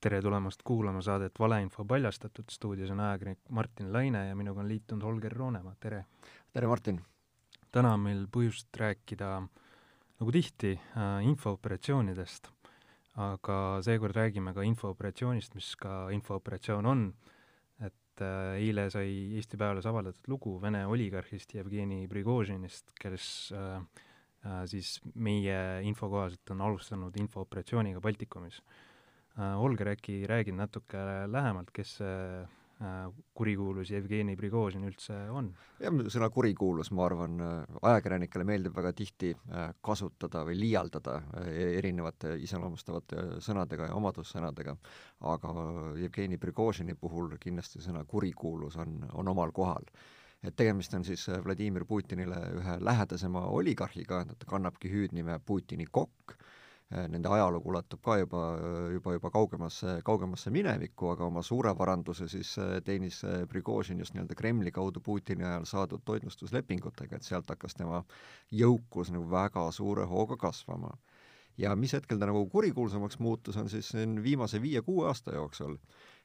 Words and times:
tere 0.00 0.20
tulemast 0.22 0.62
kuulama 0.62 1.00
saadet 1.02 1.38
Valeinfo 1.38 1.84
paljastatud, 1.84 2.46
stuudios 2.50 2.92
on 2.94 3.00
ajakirjanik 3.02 3.40
Martin 3.50 3.92
Laine 3.92 4.28
ja 4.28 4.36
minuga 4.38 4.62
on 4.62 4.68
liitunud 4.70 5.02
Holger 5.02 5.32
Roonemaa, 5.32 5.74
tere! 5.80 6.04
tere, 6.52 6.70
Martin! 6.70 7.00
täna 7.74 7.96
on 7.96 8.04
meil 8.06 8.22
põhjust 8.30 8.70
rääkida 8.78 9.32
nagu 10.20 10.32
tihti 10.32 10.76
äh, 10.78 11.18
infooperatsioonidest, 11.26 12.48
aga 13.26 13.58
seekord 13.82 14.14
räägime 14.16 14.54
ka 14.54 14.62
infooperatsioonist, 14.70 15.58
mis 15.58 15.74
ka 15.80 16.06
infooperatsioon 16.14 16.86
on, 16.86 17.06
et 17.82 18.22
äh, 18.22 18.54
eile 18.62 18.86
sai 18.94 19.10
Eesti 19.36 19.58
Päevalehes 19.58 19.90
avaldatud 19.90 20.30
lugu 20.30 20.60
Vene 20.62 20.86
oligarhist 20.86 21.58
Jevgeni 21.58 22.06
Prigožinist, 22.08 22.94
kes 23.02 23.50
äh, 23.52 23.80
siis 24.70 24.96
meie 25.14 25.56
info 25.86 26.10
kohaselt 26.12 26.54
on 26.54 26.60
alustanud 26.68 27.16
infooperatsiooniga 27.22 28.00
Baltikumis 28.00 28.60
äh,. 28.60 29.56
Olger, 29.60 29.92
äkki 29.92 30.22
räägid 30.28 30.56
natuke 30.56 31.02
lähemalt, 31.28 31.72
kes 31.74 31.98
see 32.00 32.46
Äh, 32.76 33.08
kurikuulus 33.32 33.88
Jevgeni 33.88 34.34
Prigožin 34.36 34.82
üldse 34.84 35.14
on? 35.32 35.46
jah, 35.80 35.94
sõna 36.12 36.26
kurikuulus, 36.28 36.90
ma 36.92 37.06
arvan, 37.06 37.38
äh, 37.40 37.78
ajakirjanikele 37.88 38.44
meeldib 38.44 38.74
väga 38.76 38.90
tihti 38.98 39.30
äh, 39.32 39.70
kasutada 39.80 40.42
või 40.44 40.58
liialdada 40.60 41.14
erinevate 41.46 42.34
iseloomustavate 42.44 43.40
sõnadega 43.46 43.88
ja 43.88 43.96
omadussõnadega, 43.96 44.76
aga 45.32 45.54
Jevgeni 46.02 46.36
Prigožini 46.36 46.98
puhul 47.00 47.38
kindlasti 47.40 47.80
sõna 47.80 48.04
kurikuulus 48.04 48.76
on, 48.84 48.98
on 49.16 49.32
omal 49.32 49.56
kohal 49.56 49.88
et 50.46 50.56
tegemist 50.56 50.94
on 50.94 51.04
siis 51.04 51.26
Vladimir 51.44 51.84
Putinile 51.84 52.38
ühe 52.60 52.76
lähedasema 52.80 53.46
oligarhiga, 53.50 54.24
ta 54.38 54.46
kannabki 54.48 54.90
hüüdnime 54.92 55.40
Putini 55.46 55.86
kokk 55.90 56.36
Äh, 56.94 57.08
nende 57.10 57.26
ajalugu 57.34 57.72
ulatub 57.72 57.98
ka 57.98 58.14
juba, 58.20 58.40
juba, 58.94 59.16
juba 59.16 59.30
kaugemasse, 59.34 59.96
kaugemasse 60.06 60.52
minevikku, 60.54 61.08
aga 61.16 61.24
oma 61.26 61.42
suure 61.42 61.72
varanduse 61.74 62.28
siis 62.30 62.52
äh, 62.62 62.76
teenis 62.86 63.24
äh, 63.26 63.40
Prigožin 63.50 63.98
just 63.98 64.14
nii-öelda 64.14 64.36
Kremli 64.38 64.70
kaudu 64.70 65.02
Putini 65.02 65.42
ajal 65.42 65.66
saadud 65.66 66.04
toitlustuslepingutega, 66.06 67.18
et 67.18 67.26
sealt 67.26 67.50
hakkas 67.50 67.74
tema 67.74 68.04
jõukus 68.54 69.10
nagu 69.10 69.26
väga 69.32 69.66
suure 69.74 70.06
hooga 70.06 70.38
kasvama. 70.38 70.94
ja 71.58 71.74
mis 71.74 71.96
hetkel 71.96 72.20
ta 72.22 72.30
nagu 72.30 72.44
kurikuulsamaks 72.52 73.18
muutus, 73.18 73.56
on 73.56 73.68
siis 73.72 73.90
viimase 74.22 74.62
viie-kuue 74.62 75.08
aasta 75.08 75.34
jooksul 75.34 75.78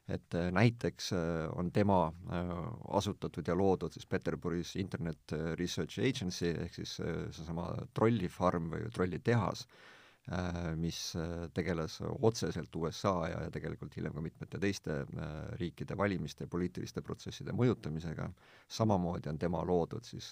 et 0.08 0.34
näiteks 0.52 1.12
on 1.54 1.70
tema 1.72 2.12
asutatud 2.90 3.46
ja 3.48 3.54
loodud 3.54 3.94
siis 3.94 4.06
Peterburis 4.06 4.74
Internet 4.76 5.34
Research 5.58 6.00
Agency 6.02 6.50
ehk 6.50 6.74
siis 6.74 6.96
seesama 6.98 7.68
trollifarm 7.94 8.66
või 8.72 8.90
trollitehas, 8.92 9.62
Äh, 10.30 10.76
mis 10.76 11.16
äh, 11.16 11.48
tegeles 11.50 11.96
otseselt 12.22 12.76
USA 12.78 13.14
ja, 13.26 13.40
ja 13.42 13.50
tegelikult 13.50 13.96
hiljem 13.98 14.12
ka 14.14 14.22
mitmete 14.22 14.60
teiste 14.62 15.00
äh, 15.02 15.32
riikide 15.58 15.96
valimiste 15.98 16.46
ja 16.46 16.50
poliitiliste 16.52 17.02
protsesside 17.02 17.50
mõjutamisega, 17.50 18.28
samamoodi 18.70 19.32
on 19.32 19.40
tema 19.42 19.64
loodud 19.66 20.06
siis 20.06 20.30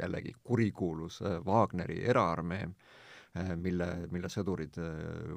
jällegi 0.00 0.34
kurikuulus 0.42 1.20
Wagneri 1.46 2.00
eraarmee, 2.02 2.66
mille, 3.56 3.86
mille 4.12 4.28
sõdurid 4.28 4.76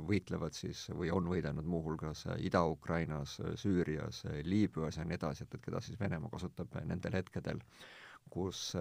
võitlevad 0.07 0.55
siis 0.57 0.85
või 0.91 1.11
on 1.15 1.29
võidelnud 1.31 1.67
muuhulgas 1.69 2.25
Ida-Ukrainas, 2.43 3.37
Süürias, 3.61 4.23
Liibüas 4.43 4.97
ja 4.99 5.05
nii 5.07 5.15
edasi, 5.15 5.45
et, 5.45 5.55
et 5.55 5.63
keda 5.69 5.79
siis 5.81 5.99
Venemaa 5.99 6.33
kasutab 6.33 6.75
nendel 6.89 7.15
hetkedel 7.21 7.61
kus, 8.29 8.73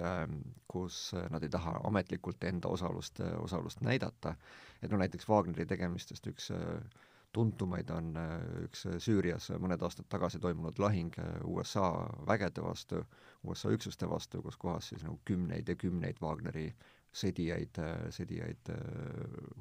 kus 0.70 0.98
nad 1.30 1.42
ei 1.44 1.52
taha 1.52 1.76
ametlikult 1.88 2.44
enda 2.48 2.68
osalust, 2.72 3.20
osalust 3.38 3.82
näidata. 3.84 4.34
Et 4.82 4.90
no 4.90 4.98
näiteks 5.00 5.28
Wagneri 5.28 5.66
tegemistest 5.66 6.26
üks 6.30 6.50
äh, 6.54 7.02
tuntumaid 7.34 7.90
on 7.90 8.14
äh, 8.16 8.32
üks 8.64 8.86
Süürias 9.02 9.50
mõned 9.60 9.82
aastad 9.82 10.06
tagasi 10.12 10.40
toimunud 10.42 10.78
lahing 10.82 11.14
äh, 11.20 11.36
USA 11.50 11.90
vägede 12.28 12.64
vastu, 12.64 13.02
USA 13.44 13.72
üksuste 13.74 14.08
vastu, 14.10 14.42
kus 14.42 14.58
kohas 14.60 14.92
siis 14.92 15.04
nagu 15.04 15.18
kümneid 15.28 15.68
ja 15.68 15.76
kümneid 15.76 16.22
Wagneri 16.22 16.70
sõdijaid, 17.14 17.78
sõdijaid 18.10 18.70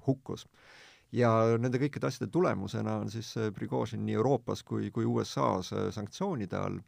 hukkus. 0.08 0.48
ja 1.14 1.30
nende 1.62 1.78
kõikide 1.78 2.08
asjade 2.10 2.32
tulemusena 2.34 2.96
on 3.04 3.12
siis 3.14 3.36
Prigožin 3.54 4.02
nii 4.06 4.16
Euroopas 4.18 4.64
kui, 4.66 4.90
kui 4.92 5.06
USA-s 5.06 5.76
sanktsioonide 5.94 6.58
all 6.58 6.80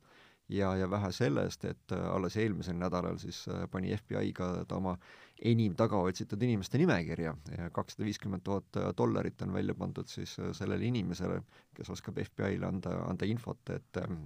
ja, 0.50 0.76
ja 0.76 0.90
vähe 0.90 1.12
sellest, 1.12 1.66
et 1.66 1.92
alles 1.92 2.38
eelmisel 2.38 2.78
nädalal 2.78 3.18
siis 3.18 3.46
pani 3.72 3.96
FBI 3.98 4.34
ka 4.34 4.50
ta 4.68 4.76
oma 4.78 4.98
enim 5.42 5.76
tagaotsitud 5.76 6.42
inimeste 6.42 6.80
nimekirja 6.80 7.36
ja 7.58 7.70
kakssada 7.74 8.06
viiskümmend 8.08 8.44
tuhat 8.44 8.80
dollarit 8.98 9.42
on 9.42 9.54
välja 9.54 9.76
pandud 9.76 10.08
siis 10.08 10.38
äh, 10.40 10.52
sellele 10.56 10.86
inimesele, 10.86 11.42
kes 11.76 11.90
oskab 11.92 12.20
FBI-le 12.24 12.68
anda, 12.68 12.96
anda 13.10 13.28
infot, 13.28 13.70
et 13.76 14.02
ähm, 14.04 14.26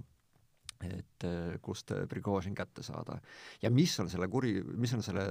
et 0.80 1.24
äh, 1.28 1.58
kust 1.60 1.92
Prigožin 2.08 2.54
kätte 2.54 2.82
saada. 2.82 3.18
ja 3.62 3.70
mis 3.70 3.98
on 4.00 4.08
selle 4.08 4.28
kuri, 4.28 4.62
mis 4.62 4.94
on 4.94 5.02
selle 5.02 5.24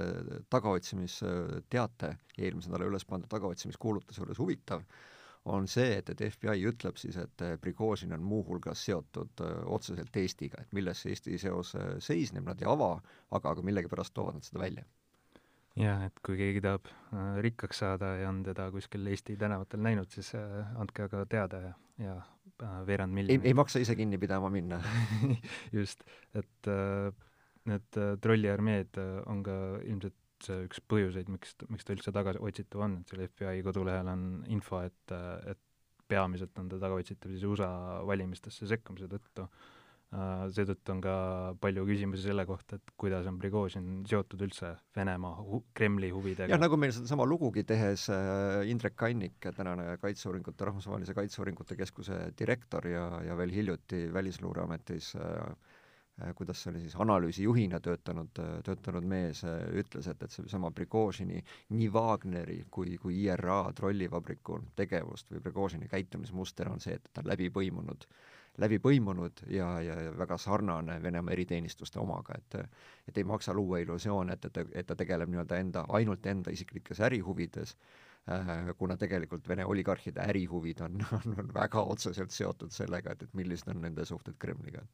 tagaotsimisteate, 0.50 2.12
eelmise 2.38 2.70
nädala 2.70 2.90
üles 2.92 3.04
pandud 3.04 3.30
tagaotsimiskuulutuse 3.32 4.22
juures 4.22 4.38
huvitav, 4.38 4.84
on 5.44 5.68
see, 5.68 5.96
et, 5.98 6.10
et 6.12 6.22
FBI 6.34 6.64
ütleb 6.68 6.98
siis, 7.00 7.16
et 7.20 7.44
Prigožin 7.62 8.12
on 8.16 8.24
muuhulgas 8.24 8.84
seotud 8.84 9.44
äh, 9.44 9.60
otseselt 9.72 10.16
Eestiga, 10.16 10.60
et 10.60 10.72
milles 10.76 11.00
see 11.00 11.14
Eesti 11.14 11.38
seos 11.40 11.74
seisneb, 12.04 12.44
nad 12.46 12.60
ei 12.60 12.68
ava, 12.68 12.96
aga, 13.30 13.54
aga 13.54 13.64
millegipärast 13.64 14.14
toovad 14.16 14.36
nad 14.36 14.46
seda 14.46 14.62
välja 14.64 14.84
jah, 15.80 16.04
et 16.08 16.20
kui 16.26 16.36
keegi 16.36 16.60
tahab 16.64 16.90
rikkaks 17.44 17.80
saada 17.84 18.14
ja 18.20 18.28
on 18.28 18.42
teda 18.44 18.68
kuskil 18.74 19.06
Eesti 19.08 19.38
tänavatel 19.40 19.82
näinud, 19.86 20.10
siis 20.12 20.32
andke 20.36 21.06
aga 21.06 21.24
teada 21.30 21.62
ja, 21.64 21.72
ja 22.04 22.16
veerand 22.86 23.14
miljonit. 23.16 23.46
ei 23.46 23.56
maksa 23.56 23.80
ise 23.80 23.96
kinni 23.96 24.18
pidama 24.20 24.50
minna 24.52 24.82
just, 25.78 26.04
et 26.36 26.72
need 27.70 28.00
trolliarmeed 28.20 28.98
on 29.30 29.44
ka 29.46 29.54
ilmselt 29.84 30.19
üks 30.48 30.80
põhjuseid, 30.88 31.28
miks, 31.32 31.56
miks 31.68 31.84
ta 31.86 31.96
üldse 31.96 32.14
tagaotsitav 32.14 32.86
on, 32.86 33.00
et 33.00 33.12
seal 33.12 33.26
FBI 33.26 33.64
kodulehel 33.66 34.08
on 34.12 34.24
info, 34.48 34.80
et, 34.86 35.16
et 35.50 35.60
peamiselt 36.10 36.56
on 36.58 36.70
ta 36.70 36.80
tagaotsitav 36.82 37.34
siis 37.34 37.44
USA 37.46 37.70
valimistesse 38.08 38.66
sekkumise 38.70 39.10
tõttu 39.10 39.46
Äh, 40.10 40.48
seetõttu 40.50 40.90
on 40.90 41.00
ka 41.04 41.12
palju 41.62 41.84
küsimusi 41.86 42.24
selle 42.24 42.42
kohta, 42.42 42.80
et 42.80 42.92
kuidas 42.98 43.28
on 43.30 43.36
Prigožin 43.38 44.00
seotud 44.10 44.40
üldse 44.42 44.72
Venemaa 44.96 45.36
hu-, 45.46 45.60
Kremli 45.78 46.08
huvidega. 46.10 46.50
jah, 46.50 46.58
nagu 46.58 46.74
meil 46.82 46.90
sedasama 46.96 47.22
lugugi 47.30 47.62
tehes 47.62 48.08
äh, 48.10 48.66
Indrek 48.72 48.96
Kannik, 48.98 49.38
tänane 49.54 49.92
Kaitseuuringute, 50.02 50.66
Rahvusvahelise 50.66 51.14
Kaitseuuringute 51.14 51.78
Keskuse 51.78 52.18
direktor 52.40 52.90
ja, 52.90 53.04
ja 53.22 53.38
veel 53.38 53.54
hiljuti 53.54 54.08
Välisluureametis 54.10 55.12
äh, 55.14 55.69
kuidas 56.36 56.62
see 56.62 56.72
oli 56.72 56.82
siis, 56.84 56.96
analüüsijuhina 57.00 57.80
töötanud, 57.84 58.42
töötanud 58.66 59.06
mees 59.06 59.44
ütles, 59.44 60.08
et, 60.10 60.22
et 60.22 60.34
seesama 60.34 60.72
Prigožini 60.74 61.42
nii 61.74 61.88
Wagneri 61.94 62.60
kui, 62.70 62.96
kui 63.02 63.22
IRA 63.24 63.62
trollivabriku 63.76 64.60
tegevust 64.76 65.32
või 65.32 65.44
Prigožini 65.46 65.88
käitumismuster 65.88 66.68
on 66.72 66.80
see, 66.80 66.98
et 66.98 67.12
ta 67.12 67.24
on 67.24 67.32
läbi 67.32 67.50
põimunud 67.54 68.06
äh, 68.08 68.40
läbi 68.58 68.78
põimunud 68.82 69.44
ja, 69.52 69.68
ja 69.84 69.96
väga 70.18 70.38
sarnane 70.38 70.98
Venemaa 71.02 71.32
eriteenistuste 71.32 72.00
omaga, 72.00 72.38
et 72.38 72.58
et 73.08 73.18
ei 73.18 73.24
maksa 73.24 73.54
luua 73.54 73.80
illusioone, 73.82 74.32
et, 74.32 74.44
et, 74.44 74.72
et 74.82 74.86
ta 74.86 74.96
tegeleb 74.96 75.30
nii-öelda 75.30 75.58
enda, 75.58 75.84
ainult 75.88 76.26
enda 76.26 76.52
isiklikes 76.54 77.00
ärihuvides 77.00 77.76
äh,, 78.30 78.74
kuna 78.78 78.96
tegelikult 78.96 79.48
Vene 79.48 79.66
oligarhide 79.66 80.22
ärihuvid 80.28 80.80
on, 80.86 81.00
on, 81.18 81.38
on 81.38 81.54
väga 81.54 81.82
otseselt 81.82 82.30
seotud 82.30 82.74
sellega, 82.74 83.16
et, 83.16 83.22
et 83.22 83.34
millised 83.34 83.70
on 83.72 83.82
nende 83.86 84.04
suhted 84.04 84.38
Kremliga. 84.38 84.84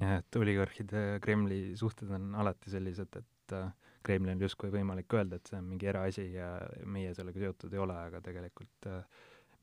Jah, 0.00 0.18
et 0.20 0.40
oligarhide 0.40 1.04
ja 1.14 1.18
Kremli 1.24 1.76
suhted 1.76 2.10
on 2.14 2.30
alati 2.38 2.70
sellised, 2.70 3.18
et 3.18 3.56
äh, 3.56 3.72
Kremlil 4.06 4.36
on 4.36 4.46
justkui 4.46 4.70
võimalik 4.72 5.12
öelda, 5.18 5.38
et 5.38 5.50
see 5.50 5.58
on 5.58 5.66
mingi 5.72 5.88
eraasi 5.90 6.30
ja 6.36 6.52
meie 6.86 7.10
sellega 7.16 7.42
seotud 7.42 7.74
ei 7.74 7.82
ole, 7.82 7.98
aga 8.08 8.22
tegelikult 8.24 8.88
äh, 8.88 9.02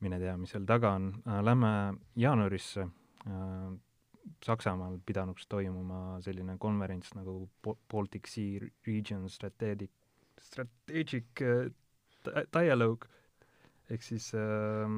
mine 0.03 0.19
tea, 0.19 0.35
mis 0.37 0.51
seal 0.53 0.67
taga 0.67 0.97
on 0.99 1.09
äh,. 1.23 1.41
Lähme 1.45 1.71
jaanuarisse 2.19 2.89
Äh, 3.25 3.73
Saksamaal 4.45 4.97
pidanuks 5.05 5.45
toimuma 5.49 6.17
selline 6.25 6.55
konverents 6.57 7.11
nagu 7.13 7.35
Baltic 7.61 8.25
Sea 8.29 8.61
Region 8.87 9.27
Strategic, 9.29 9.91
Strategic 10.41 11.41
äh, 11.41 11.69
Dialogue 12.53 13.05
ehk 13.89 14.03
siis 14.03 14.31
äh, 14.33 14.91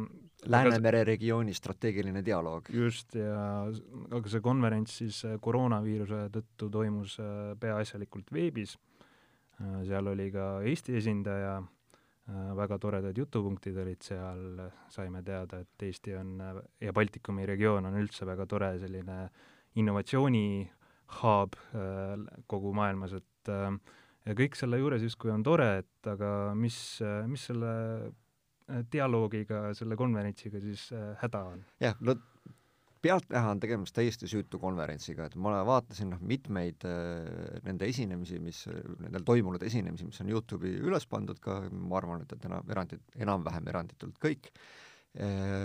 Läänemere 0.47 1.03
regiooni 1.03 1.53
strateegiline 1.53 2.23
dialoog. 2.25 2.69
just, 2.69 3.15
ja 3.15 3.67
aga 3.67 4.29
see 4.29 4.43
konverents 4.43 4.99
siis 5.03 5.23
äh, 5.25 5.39
koroonaviiruse 5.41 6.27
tõttu 6.33 6.69
toimus 6.71 7.17
äh, 7.19 7.55
peaasjalikult 7.59 8.31
veebis 8.33 8.77
äh,, 8.77 9.81
seal 9.87 10.13
oli 10.13 10.29
ka 10.31 10.51
Eesti 10.63 10.95
esindaja 11.01 11.57
äh,, 11.57 11.73
Äh, 12.27 12.55
väga 12.59 12.75
toredad 12.75 13.15
jutupunktid 13.15 13.77
olid 13.79 14.03
seal, 14.03 14.57
saime 14.91 15.21
teada, 15.23 15.61
et 15.63 15.83
Eesti 15.87 16.11
on 16.19 16.33
ja 16.83 16.91
Baltikumi 16.91 17.45
regioon 17.47 17.87
on 17.87 17.95
üldse 18.01 18.27
väga 18.27 18.43
tore 18.51 18.73
selline 18.81 19.29
innovatsiooni 19.79 20.67
hub 21.21 21.55
äh, 21.55 22.25
kogu 22.51 22.73
maailmas, 22.75 23.15
et 23.15 23.51
äh, 23.53 23.71
ja 24.27 24.35
kõik 24.35 24.59
selle 24.59 24.81
juures 24.81 25.05
justkui 25.07 25.31
on 25.31 25.45
tore, 25.47 25.69
et 25.85 26.11
aga 26.11 26.51
mis, 26.59 26.75
mis 27.31 27.47
selle 27.47 27.71
dialoogiga, 28.91 29.69
selle 29.77 29.95
konverentsiga 29.99 30.59
siis 30.63 30.89
häda 31.21 31.43
on? 31.53 31.61
jah, 31.83 31.95
no 32.03 32.17
pealtnäha 33.01 33.51
on 33.53 33.61
tegemist 33.61 33.95
täiesti 33.95 34.27
süütu 34.27 34.59
konverentsiga, 34.59 35.27
et 35.27 35.37
ma 35.39 35.61
vaatasin 35.67 36.11
noh, 36.11 36.23
mitmeid 36.27 36.83
äh, 36.87 37.61
nende 37.67 37.87
esinemisi, 37.87 38.39
mis, 38.43 38.63
nendel 39.03 39.25
toimunud 39.27 39.63
esinemisi, 39.63 40.07
mis 40.09 40.19
on 40.23 40.33
Youtube'i 40.33 40.79
üles 40.83 41.07
pandud 41.09 41.39
ka, 41.43 41.61
ma 41.71 42.01
arvan, 42.01 42.25
et, 42.25 42.35
enam, 42.49 42.65
erandit, 42.73 43.03
enam-vähem 43.15 43.71
eranditult 43.71 44.19
kõik 44.23 44.51
äh,, 44.51 44.86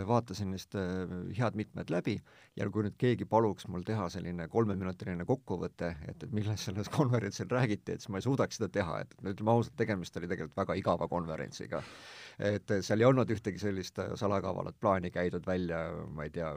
vaatasin 0.09 0.51
neist 0.53 0.75
äh, 0.79 1.11
head 1.37 1.57
mitmed 1.59 1.91
läbi 1.93 2.15
ja 2.57 2.67
kui 2.73 2.87
nüüd 2.87 2.97
keegi 3.01 3.27
paluks 3.29 3.67
mul 3.69 3.85
teha 3.85 4.07
selline 4.13 4.47
kolmeminutiline 4.53 5.27
kokkuvõte, 5.29 5.91
et, 6.09 6.25
et 6.25 6.33
millest 6.33 6.69
selles 6.69 6.89
konverentsil 6.97 7.51
räägiti, 7.53 7.95
et 7.95 8.05
siis 8.05 8.13
ma 8.13 8.21
ei 8.21 8.27
suudaks 8.27 8.59
seda 8.59 8.71
teha, 8.73 9.03
et 9.05 9.15
ütleme 9.21 9.53
ausalt, 9.53 9.77
tegemist 9.77 10.17
oli 10.21 10.31
tegelikult 10.31 10.57
väga 10.57 10.77
igava 10.81 11.09
konverentsiga. 11.11 11.83
Et 12.43 12.75
seal 12.81 13.03
ei 13.03 13.09
olnud 13.09 13.29
ühtegi 13.35 13.61
sellist 13.61 14.01
äh, 14.01 14.15
salakavalat 14.21 14.79
plaani 14.81 15.13
käidud 15.13 15.47
välja, 15.49 15.83
ma 16.17 16.25
ei 16.25 16.33
tea, 16.33 16.53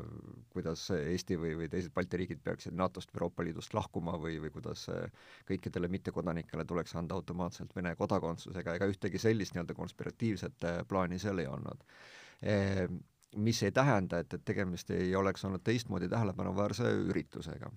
kuidas 0.56 0.88
Eesti 0.96 1.40
või, 1.42 1.56
või 1.60 1.72
teised 1.72 1.92
Balti 1.96 2.22
riigid 2.22 2.44
peaksid 2.44 2.76
NATO-st 2.80 3.12
või 3.12 3.20
Euroopa 3.20 3.48
Liidust 3.48 3.76
lahkuma 3.76 4.16
või, 4.22 4.40
või 4.44 4.54
kuidas 4.56 4.88
äh, 4.94 5.08
kõikidele 5.52 5.92
mittekodanikele 5.92 6.64
tuleks 6.68 6.96
anda 6.96 7.20
automaatselt 7.20 7.76
Vene 7.76 7.96
kodakondsusega, 8.00 8.80
ega 8.80 8.88
ühtegi 8.92 9.20
sellist 9.20 9.56
nii-öelda 9.56 9.76
konspiratiivset 9.76 10.70
äh, 10.70 10.84
plaani 10.88 11.20
seal 11.20 11.44
ei 11.44 11.52
olnud 11.52 11.84
mis 13.36 13.64
ei 13.64 13.72
tähenda, 13.72 14.20
et, 14.20 14.34
et 14.34 14.46
tegemist 14.46 14.92
ei 14.96 15.16
oleks 15.16 15.46
olnud 15.46 15.64
teistmoodi 15.64 16.10
tähelepanuväärse 16.10 16.92
üritusega 17.10 17.72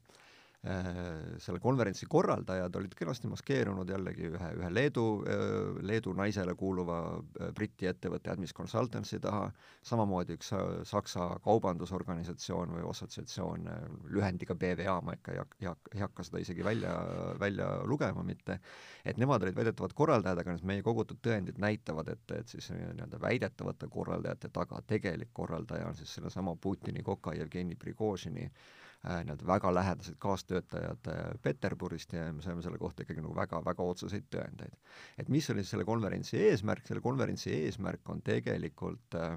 selle 1.38 1.60
konverentsi 1.62 2.06
korraldajad 2.10 2.74
olid 2.74 2.94
kenasti 2.98 3.28
maskeerunud 3.30 3.90
jällegi 3.92 4.26
ühe, 4.26 4.48
ühe 4.58 4.70
Leedu, 4.74 5.04
äh, 5.22 5.76
Leedu 5.86 6.10
naisele 6.18 6.56
kuuluva 6.58 6.96
äh, 7.14 7.52
Briti 7.54 7.86
ettevõtte 7.86 8.32
Admis 8.32 8.50
Consultancy 8.54 9.20
taha, 9.22 9.52
samamoodi 9.86 10.34
üks 10.34 10.50
Saksa 10.90 11.28
kaubandusorganisatsioon 11.44 12.74
või 12.74 12.88
assotsiatsioon, 12.90 13.68
lühendiga 14.10 14.56
BVA, 14.58 14.96
ma 15.06 15.14
ikka 15.14 15.36
ei 15.36 15.38
hakka, 15.44 15.60
ei 15.60 15.70
hakka, 15.70 15.94
ei 15.94 16.02
hakka 16.02 16.26
seda 16.26 16.42
isegi 16.42 16.66
välja, 16.66 16.96
välja 17.38 17.70
lugema 17.86 18.26
mitte, 18.26 18.58
et 19.06 19.22
nemad 19.22 19.46
olid 19.46 19.56
väidetavad 19.60 19.94
korraldajad, 19.94 20.42
aga 20.42 20.56
meie 20.66 20.82
kogutud 20.82 21.22
tõendid 21.22 21.62
näitavad, 21.62 22.10
et, 22.16 22.34
et 22.34 22.50
siis 22.50 22.72
nii-öelda 22.74 23.22
väidetavate 23.22 23.86
korraldajate 23.94 24.50
taga 24.50 24.82
tegelik 24.90 25.30
korraldaja 25.32 25.86
on 25.86 25.96
siis 26.02 26.18
sellesama 26.18 26.56
Putini 26.58 27.06
koka 27.06 27.36
Jevgeni 27.38 27.78
Prigožini 27.78 28.48
äh, 28.48 28.52
Äh, 28.52 28.87
nii-öelda 29.04 29.46
väga 29.46 29.74
lähedased 29.74 30.16
kaastöötajad 30.18 31.08
äh, 31.08 31.40
Peterburist 31.42 32.12
ja 32.12 32.32
me 32.32 32.42
saime 32.42 32.62
selle 32.62 32.78
kohta 32.78 33.02
ikkagi 33.02 33.22
nagu 33.22 33.34
väga-väga 33.36 33.82
otseseid 33.92 34.26
tõendeid. 34.34 34.74
et 35.18 35.28
mis 35.28 35.50
oli 35.50 35.64
selle 35.64 35.84
konverentsi 35.84 36.38
eesmärk, 36.48 36.86
selle 36.86 37.00
konverentsi 37.00 37.52
eesmärk 37.54 38.10
on 38.10 38.22
tegelikult 38.22 39.14
äh, 39.14 39.36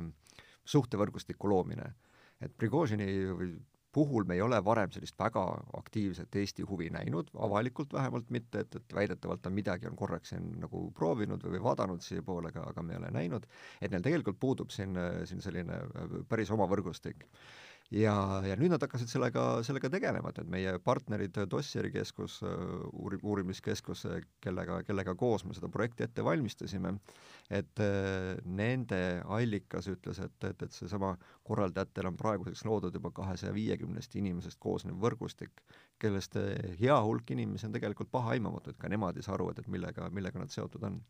suhtevõrgustiku 0.66 1.50
loomine. 1.50 1.94
et 2.42 2.58
Prigožini 2.58 3.08
puhul 3.92 4.24
me 4.24 4.34
ei 4.34 4.42
ole 4.42 4.58
varem 4.66 4.92
sellist 4.92 5.20
väga 5.20 5.44
aktiivset 5.78 6.36
Eesti 6.36 6.64
huvi 6.64 6.90
näinud, 6.90 7.30
avalikult 7.38 7.94
vähemalt 7.94 8.30
mitte, 8.30 8.60
et, 8.60 8.76
et 8.76 8.94
väidetavalt 8.96 9.42
ta 9.42 9.50
midagi 9.50 9.88
on 9.88 9.96
korraks 10.00 10.32
siin 10.32 10.48
nagu 10.62 10.86
proovinud 10.96 11.44
või 11.44 11.62
vaadanud 11.64 12.02
siiapoole, 12.02 12.54
aga, 12.54 12.64
aga 12.72 12.84
me 12.88 12.96
ei 12.96 13.02
ole 13.02 13.12
näinud, 13.12 13.48
et 13.82 13.92
neil 13.92 14.06
tegelikult 14.06 14.40
puudub 14.40 14.72
siin, 14.72 14.96
siin 15.26 15.44
selline 15.44 15.82
päris 16.30 16.52
oma 16.56 16.70
võrgustik 16.72 17.28
ja, 17.92 18.14
ja 18.46 18.56
nüüd 18.60 18.72
nad 18.72 18.84
hakkasid 18.84 19.10
sellega, 19.12 19.44
sellega 19.68 19.90
tegelema, 19.92 20.32
et, 20.32 20.48
meie 20.50 20.74
partnerid 20.84 21.36
Dossieri 21.52 21.92
keskus, 21.94 22.40
uuri-, 22.44 23.20
uurimiskeskus, 23.22 24.06
kellega, 24.44 24.80
kellega 24.88 25.16
koos 25.20 25.44
me 25.46 25.56
seda 25.58 25.70
projekti 25.72 26.06
ette 26.08 26.24
valmistasime, 26.26 26.94
et 27.52 27.84
nende 28.48 29.02
allikas 29.28 29.92
ütles, 29.92 30.22
et, 30.24 30.38
et, 30.48 30.66
et 30.68 30.76
seesama 30.76 31.14
korraldajatel 31.48 32.12
on 32.12 32.20
praeguseks 32.20 32.64
loodud 32.68 32.96
juba 32.96 33.12
kahesaja 33.16 33.54
viiekümnest 33.56 34.16
inimesest 34.20 34.60
koosnev 34.64 35.00
võrgustik, 35.02 35.64
kellest 36.02 36.40
hea 36.80 37.00
hulk 37.06 37.36
inimesi 37.36 37.68
on 37.68 37.76
tegelikult 37.76 38.12
pahaaimamatu, 38.14 38.72
et 38.72 38.82
ka 38.82 38.92
nemad 38.92 39.20
ei 39.20 39.28
saa 39.28 39.36
aru, 39.38 39.52
et, 39.52 39.60
et 39.60 39.72
millega, 39.72 40.08
millega 40.16 40.40
nad 40.42 40.54
seotud 40.54 40.88
on. 40.88 41.02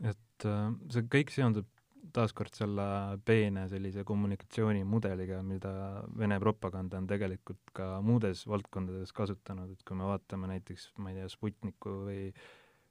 et 0.00 0.46
äh, 0.48 0.72
see 0.88 1.04
kõik 1.12 1.30
seondub 1.34 1.66
taaskord 2.14 2.54
selle 2.56 2.86
peene 3.26 3.66
sellise 3.70 4.04
kommunikatsioonimudeliga, 4.08 5.40
mida 5.46 5.72
Vene 6.18 6.38
propaganda 6.42 6.98
on 7.00 7.06
tegelikult 7.10 7.72
ka 7.76 7.92
muudes 8.04 8.46
valdkondades 8.50 9.12
kasutanud, 9.16 9.74
et 9.74 9.84
kui 9.86 9.98
me 9.98 10.08
vaatame 10.08 10.50
näiteks, 10.50 10.90
ma 11.02 11.12
ei 11.12 11.20
tea, 11.20 11.28
Sputniku 11.32 11.94
või 12.08 12.26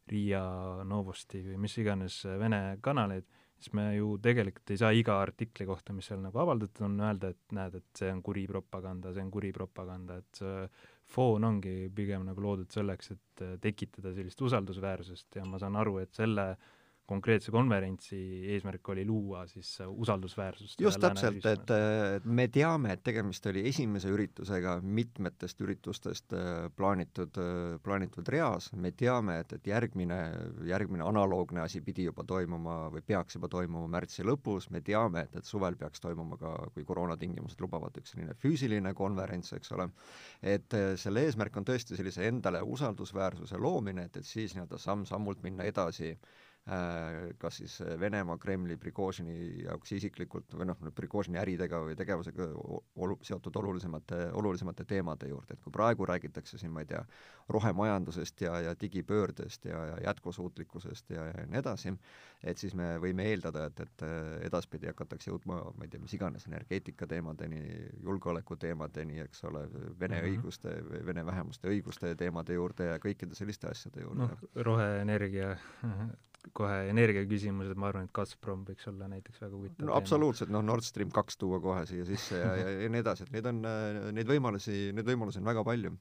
Riia 0.09 0.41
Novosti 0.89 1.43
või 1.45 1.59
mis 1.65 1.75
iganes 1.81 2.21
Vene 2.39 2.79
kanaleid, 2.85 3.27
siis 3.59 3.73
me 3.75 3.89
ju 3.97 4.15
tegelikult 4.23 4.71
ei 4.71 4.79
saa 4.81 4.93
iga 4.95 5.19
artikli 5.21 5.67
kohta, 5.67 5.93
mis 5.93 6.07
seal 6.09 6.23
nagu 6.23 6.39
avaldatud 6.41 6.85
on, 6.87 6.97
öelda, 7.03 7.33
et 7.33 7.55
näed, 7.55 7.79
et 7.81 8.01
see 8.01 8.11
on 8.13 8.23
kuri 8.25 8.47
propaganda, 8.49 9.13
see 9.13 9.25
on 9.25 9.31
kuri 9.33 9.51
propaganda, 9.55 10.21
et 10.23 10.41
see 10.41 10.65
foon 11.09 11.43
ongi 11.43 11.89
pigem 11.95 12.27
nagu 12.27 12.43
loodud 12.45 12.69
selleks, 12.71 13.15
et 13.15 13.45
tekitada 13.61 14.13
sellist 14.13 14.41
usaldusväärsust 14.45 15.39
ja 15.39 15.45
ma 15.49 15.59
saan 15.61 15.75
aru, 15.81 15.97
et 16.03 16.13
selle 16.13 16.51
äh, 16.53 16.75
konkreetse 17.09 17.51
konverentsi 17.53 18.17
eesmärk 18.53 18.89
oli 18.93 19.05
luua 19.07 19.45
siis 19.49 19.71
usaldusväärsust. 19.87 20.81
just 20.81 21.01
täpselt, 21.01 21.45
et, 21.45 21.73
me 22.23 22.47
teame, 22.53 22.93
et 22.93 23.03
tegemist 23.03 23.45
oli 23.49 23.63
esimese 23.69 24.11
üritusega 24.13 24.77
mitmetest 24.83 25.61
üritustest 25.65 26.35
äh, 26.37 26.67
plaanitud, 26.75 27.39
äh, 27.41 27.77
plaanitud 27.83 28.29
reas, 28.29 28.71
me 28.73 28.91
teame, 28.91 29.39
et, 29.43 29.53
et 29.57 29.69
järgmine, 29.71 30.19
järgmine 30.69 31.05
analoogne 31.05 31.63
asi 31.63 31.81
pidi 31.85 32.05
juba 32.09 32.25
toimuma 32.27 32.77
või 32.93 33.03
peaks 33.05 33.39
juba 33.39 33.49
toimuma 33.51 33.89
märtsi 33.97 34.25
lõpus, 34.27 34.69
me 34.73 34.83
teame, 34.85 35.25
et, 35.27 35.39
et 35.41 35.49
suvel 35.49 35.77
peaks 35.79 36.03
toimuma 36.03 36.37
ka, 36.41 36.55
kui 36.75 36.85
koroonatingimused 36.87 37.61
lubavad, 37.63 37.97
üks 38.01 38.13
selline 38.13 38.35
füüsiline 38.43 38.93
konverents, 38.97 39.53
eks 39.57 39.73
ole, 39.77 39.89
et 40.43 40.77
äh, 40.77 40.93
selle 40.99 41.25
eesmärk 41.25 41.57
on 41.57 41.67
tõesti 41.67 41.97
sellise 41.97 42.27
endale 42.29 42.61
usaldusväärsuse 42.65 43.57
loomine, 43.57 44.09
et, 44.09 44.21
et 44.21 44.27
siis 44.27 44.55
nii-öelda 44.55 44.77
samm-sammult 44.81 45.41
minna 45.45 45.65
edasi 45.69 46.13
äh, 46.13 46.29
Äh, 46.29 46.48
kas 47.37 47.57
siis 47.57 47.79
Venemaa, 47.99 48.37
Kremli, 48.37 48.77
Prigožini 48.77 49.63
jaoks 49.63 49.91
isiklikult 49.97 50.53
või 50.53 50.67
noh, 50.69 50.77
Prigožini 50.95 51.39
äridega 51.41 51.79
või 51.81 51.95
tegevusega 51.97 52.45
olu-, 53.01 53.17
seotud 53.25 53.55
olulisemate, 53.61 54.19
olulisemate 54.37 54.85
teemade 54.85 55.31
juurde, 55.31 55.55
et 55.55 55.63
kui 55.63 55.73
praegu 55.73 56.05
räägitakse 56.05 56.59
siin, 56.61 56.71
ma 56.75 56.83
ei 56.83 56.91
tea, 56.91 57.01
rohemajandusest 57.49 58.41
ja, 58.45 58.59
ja 58.67 58.75
digipöördest 58.81 59.65
ja, 59.65 59.81
ja 59.85 59.97
jätkusuutlikkusest 60.09 61.09
ja, 61.15 61.25
ja 61.31 61.47
nii 61.49 61.61
edasi, 61.63 61.95
et 62.43 62.61
siis 62.61 62.75
me 62.77 62.91
võime 63.01 63.25
eeldada, 63.31 63.65
et, 63.71 63.81
et 63.87 64.05
edaspidi 64.45 64.91
hakatakse 64.91 65.31
jõudma, 65.31 65.63
ma 65.73 65.87
ei 65.87 65.89
tea, 65.89 66.03
mis 66.03 66.13
iganes, 66.13 66.45
energeetika 66.51 67.09
teemadeni, 67.09 67.63
julgeoleku 68.05 68.59
teemadeni, 68.61 69.23
eks 69.25 69.43
ole, 69.49 69.65
vene 69.73 70.21
mm 70.21 70.21
-hmm. 70.21 70.29
õiguste, 70.29 70.77
vene 71.05 71.25
vähemuste 71.25 71.73
õiguste 71.73 72.15
teemade 72.15 72.53
juurde 72.53 72.93
ja 72.93 73.01
kõikide 73.01 73.33
selliste 73.33 73.67
asjade 73.73 74.05
juurde. 74.05 74.27
noh, 74.27 74.49
roheenergia 74.55 75.55
kohe 76.55 76.75
energiaküsimused, 76.89 77.75
ma 77.79 77.89
arvan, 77.89 78.07
et 78.07 78.13
Gazprom 78.15 78.63
võiks 78.67 78.87
olla 78.91 79.09
näiteks 79.11 79.41
väga 79.43 79.55
huvitav 79.55 79.89
no 79.89 79.95
absoluutselt, 79.97 80.51
noh, 80.53 80.63
Nord 80.65 80.85
Stream 80.87 81.11
kaks 81.13 81.39
tuua 81.41 81.59
kohe 81.63 81.85
siia 81.89 82.07
sisse 82.07 82.39
ja, 82.39 82.51
ja, 82.59 82.75
ja 82.85 82.91
nii 82.91 83.03
edasi, 83.03 83.27
et 83.27 83.33
neid 83.35 83.49
on, 83.51 83.61
neid 84.15 84.29
võimalusi, 84.29 84.89
neid 84.95 85.07
võimalusi 85.09 85.41
on 85.41 85.49
väga 85.51 85.65
palju 85.67 85.95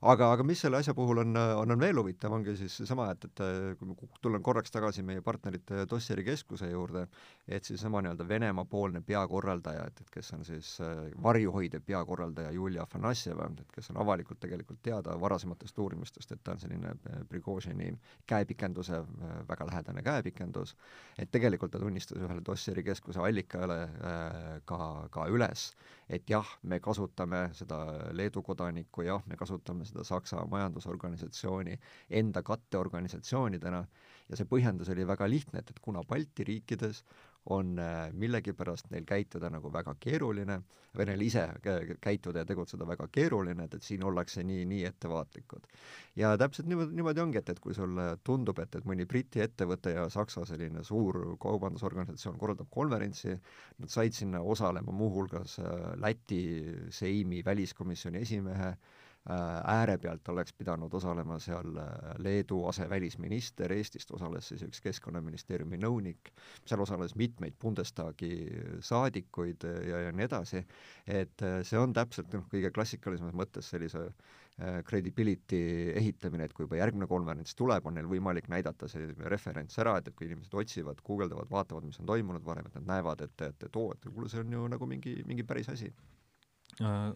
aga, 0.00 0.30
aga 0.32 0.44
mis 0.46 0.60
selle 0.62 0.78
asja 0.80 0.94
puhul 0.96 1.20
on, 1.20 1.36
on, 1.36 1.72
on 1.74 1.80
veel 1.80 1.98
huvitav, 2.00 2.32
ongi 2.32 2.54
siis 2.56 2.78
seesama, 2.80 3.10
et, 3.12 3.26
et 3.28 3.42
kui 3.78 3.88
ma 3.90 3.96
tulen 4.24 4.42
korraks 4.44 4.72
tagasi 4.72 5.04
meie 5.04 5.20
partnerite 5.24 5.84
Dossieri 5.90 6.24
keskuse 6.24 6.70
juurde, 6.70 7.04
et 7.48 7.66
seesama 7.68 8.00
nii-öelda 8.04 8.26
Venemaa-poolne 8.28 9.02
peakorraldaja, 9.06 9.84
et, 9.90 10.00
et 10.00 10.12
kes 10.14 10.32
on 10.36 10.44
siis 10.46 10.72
äh, 10.84 11.02
varjuhoidev 11.22 11.84
peakorraldaja 11.86 12.52
Julia 12.56 12.86
Afanasjeva, 12.86 13.50
et 13.60 13.76
kes 13.76 13.92
on 13.92 14.00
avalikult 14.00 14.40
tegelikult 14.40 14.80
teada 14.82 15.18
varasematest 15.20 15.78
uurimustest, 15.84 16.32
et 16.32 16.44
ta 16.44 16.56
on 16.56 16.64
selline 16.64 16.94
äh, 16.96 17.20
Prigožini 17.28 17.92
käepikenduse 18.30 19.02
äh, 19.02 19.36
väga 19.48 19.68
lähedane 19.68 20.04
käepikendus, 20.06 20.76
et 21.18 21.30
tegelikult 21.30 21.74
ta 21.76 21.82
tunnistas 21.82 22.20
ühele 22.20 22.40
Dossieri 22.46 22.84
keskuse 22.86 23.20
allikale 23.20 23.80
ka, 24.64 24.78
ka 25.12 25.26
üles, 25.28 25.70
et 26.08 26.30
jah, 26.30 26.46
me 26.62 26.80
kasutame 26.82 27.48
seda 27.56 27.78
Leedu 28.16 28.42
kodanikku, 28.42 29.04
jah, 29.06 29.22
me 29.28 29.36
kasutame 29.38 29.84
seda 29.90 30.04
Saksa 30.06 30.44
majandusorganisatsiooni 30.50 31.76
enda 32.22 32.42
katteorganisatsioonidena 32.46 33.84
ja 34.30 34.38
see 34.38 34.48
põhjendus 34.48 34.90
oli 34.94 35.06
väga 35.06 35.28
lihtne, 35.30 35.60
et, 35.60 35.70
et 35.70 35.82
kuna 35.82 36.04
Balti 36.06 36.46
riikides 36.46 37.02
on 37.50 37.78
äh, 37.78 38.12
millegipärast 38.12 38.90
neil 38.92 39.06
käituda 39.08 39.48
nagu 39.50 39.70
väga 39.72 39.94
keeruline 40.00 40.58
või 40.96 41.06
neil 41.08 41.22
ise 41.24 41.46
käituda 42.02 42.42
ja 42.42 42.48
tegutseda 42.48 42.86
väga 42.86 43.06
keeruline, 43.12 43.64
et, 43.64 43.74
et 43.78 43.86
siin 43.86 44.04
ollakse 44.04 44.44
nii, 44.44 44.66
nii 44.68 44.84
ettevaatlikud. 44.90 45.66
ja 46.20 46.34
täpselt 46.38 46.68
niimoodi, 46.68 46.94
niimoodi 46.98 47.22
ongi, 47.24 47.40
et, 47.40 47.48
et 47.54 47.60
kui 47.62 47.74
sulle 47.74 48.10
tundub, 48.26 48.58
et, 48.60 48.76
et 48.76 48.86
mõni 48.86 49.06
Briti 49.08 49.40
ettevõte 49.40 49.94
ja 49.94 50.08
Saksa 50.12 50.44
selline 50.44 50.84
suur 50.84 51.20
kaubandusorganisatsioon 51.40 52.38
korraldab 52.38 52.68
konverentsi, 52.70 53.38
nad 53.78 53.92
said 53.92 54.14
sinna 54.18 54.42
osalema 54.42 54.92
muuhulgas 54.92 55.58
äh, 55.62 55.92
Läti 56.02 56.42
Seimi 56.92 57.44
väliskomisjoni 57.46 58.20
esimehe 58.26 58.74
ääre 59.28 59.98
pealt 60.00 60.28
oleks 60.32 60.52
pidanud 60.56 60.94
osalema 60.96 61.36
seal 61.38 61.76
Leedu 62.24 62.62
asevälisminister, 62.70 63.72
Eestist 63.72 64.10
osales 64.16 64.48
siis 64.48 64.62
üks 64.64 64.80
Keskkonnaministeeriumi 64.80 65.76
nõunik, 65.76 66.30
seal 66.64 66.80
osales 66.80 67.12
mitmeid 67.20 67.58
Bundestagi 67.60 68.32
saadikuid 68.80 69.66
ja, 69.68 70.06
ja 70.06 70.12
nii 70.16 70.24
edasi, 70.24 70.62
et 71.06 71.44
see 71.68 71.80
on 71.80 71.92
täpselt 71.92 72.32
noh, 72.32 72.46
kõige 72.52 72.72
klassikalisemas 72.72 73.36
mõttes 73.36 73.68
sellise 73.74 74.06
credibility 74.88 75.60
ehitamine, 75.96 76.44
et 76.44 76.54
kui 76.56 76.64
juba 76.66 76.80
järgmine 76.80 77.08
konverents 77.08 77.56
tuleb, 77.56 77.86
on 77.86 77.96
neil 77.96 78.08
võimalik 78.08 78.48
näidata 78.52 78.88
see 78.92 79.08
referents 79.32 79.78
ära, 79.80 79.98
et, 80.00 80.08
et 80.08 80.16
kui 80.16 80.28
inimesed 80.28 80.56
otsivad, 80.62 81.00
guugeldavad, 81.04 81.48
vaatavad, 81.52 81.86
mis 81.88 82.00
on 82.00 82.08
toimunud 82.08 82.44
varem, 82.44 82.68
et 82.68 82.80
nad 82.80 82.88
näevad, 82.96 83.24
et, 83.24 83.36
et, 83.48 83.68
et 83.68 83.76
oo, 83.80 83.92
et 83.96 84.08
kuule, 84.08 84.28
see 84.32 84.42
on 84.44 84.56
ju 84.56 84.66
nagu 84.74 84.88
mingi, 84.88 85.16
mingi 85.28 85.46
päris 85.48 85.72
asi. 85.72 85.92
Äh, 85.92 86.19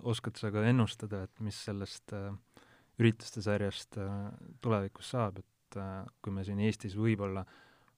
oskad 0.02 0.38
sa 0.40 0.50
ka 0.54 0.64
ennustada, 0.68 1.25
et 1.26 1.42
mis 1.44 1.56
sellest 1.66 2.14
äh, 2.16 2.30
ürituste 3.00 3.42
sarjast 3.44 3.99
äh, 4.00 4.11
tulevikus 4.64 5.12
saab, 5.14 5.40
et 5.42 5.50
kui 6.23 6.30
me 6.30 6.44
siin 6.46 6.61
Eestis 6.62 6.92
võib-olla 6.94 7.42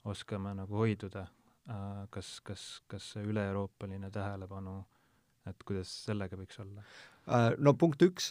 oskame 0.09 0.55
nagu 0.57 0.79
hoiduda, 0.81 1.27
kas, 2.15 2.31
kas, 2.47 2.63
kas 2.89 3.11
see 3.13 3.25
üle-euroopaline 3.29 4.09
tähelepanu, 4.15 4.79
et 5.51 5.61
kuidas 5.69 5.91
sellega 6.07 6.39
võiks 6.41 6.57
olla? 6.63 6.87
No 7.61 7.75
punkt 7.77 8.01
üks, 8.07 8.31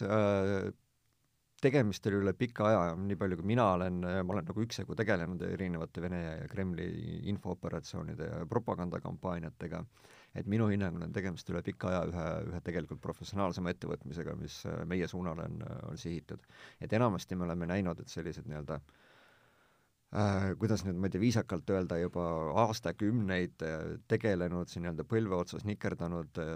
tegemist 1.62 2.06
oli 2.08 2.18
üle 2.20 2.32
pika 2.36 2.66
aja, 2.68 2.80
nii 3.00 3.16
palju 3.20 3.38
kui 3.40 3.48
mina 3.52 3.64
olen, 3.76 4.02
ma 4.04 4.34
olen 4.34 4.46
nagu 4.50 4.64
üksjagu 4.64 4.96
tegelenud 4.98 5.42
erinevate 5.48 6.02
Vene 6.04 6.20
ja 6.22 6.50
Kremli 6.52 6.86
infooperatsioonide 7.32 8.28
ja 8.28 8.42
propagandakampaaniatega, 8.50 9.80
et 10.36 10.50
minu 10.52 10.68
hinnangul 10.68 11.06
on 11.06 11.16
tegemist 11.16 11.48
üle 11.52 11.62
pika 11.66 11.90
aja 11.92 12.04
ühe, 12.10 12.26
ühe 12.50 12.62
tegelikult 12.66 13.00
professionaalsema 13.04 13.72
ettevõtmisega, 13.72 14.36
mis 14.40 14.60
meie 14.90 15.08
suunale 15.08 15.48
on, 15.48 15.64
on 15.90 16.00
sihitud. 16.00 16.44
et 16.80 16.92
enamasti 16.92 17.36
me 17.36 17.48
oleme 17.48 17.68
näinud, 17.72 18.00
et 18.00 18.12
sellised 18.12 18.48
nii-öelda 18.50 18.76
äh, 18.76 18.86
äh, 18.86 19.05
kuidas 20.60 20.84
nüüd, 20.86 20.98
ma 21.02 21.08
ei 21.08 21.12
tea, 21.12 21.20
viisakalt 21.20 21.70
öelda, 21.74 21.96
juba 21.98 22.24
aastakümneid 22.62 23.62
äh, 23.66 23.80
tegelenud 24.08 24.70
siin 24.70 24.84
nii-öelda 24.84 25.04
põlve 25.08 25.34
otsas 25.34 25.64
nikerdanud 25.66 26.38
äh, 26.38 26.52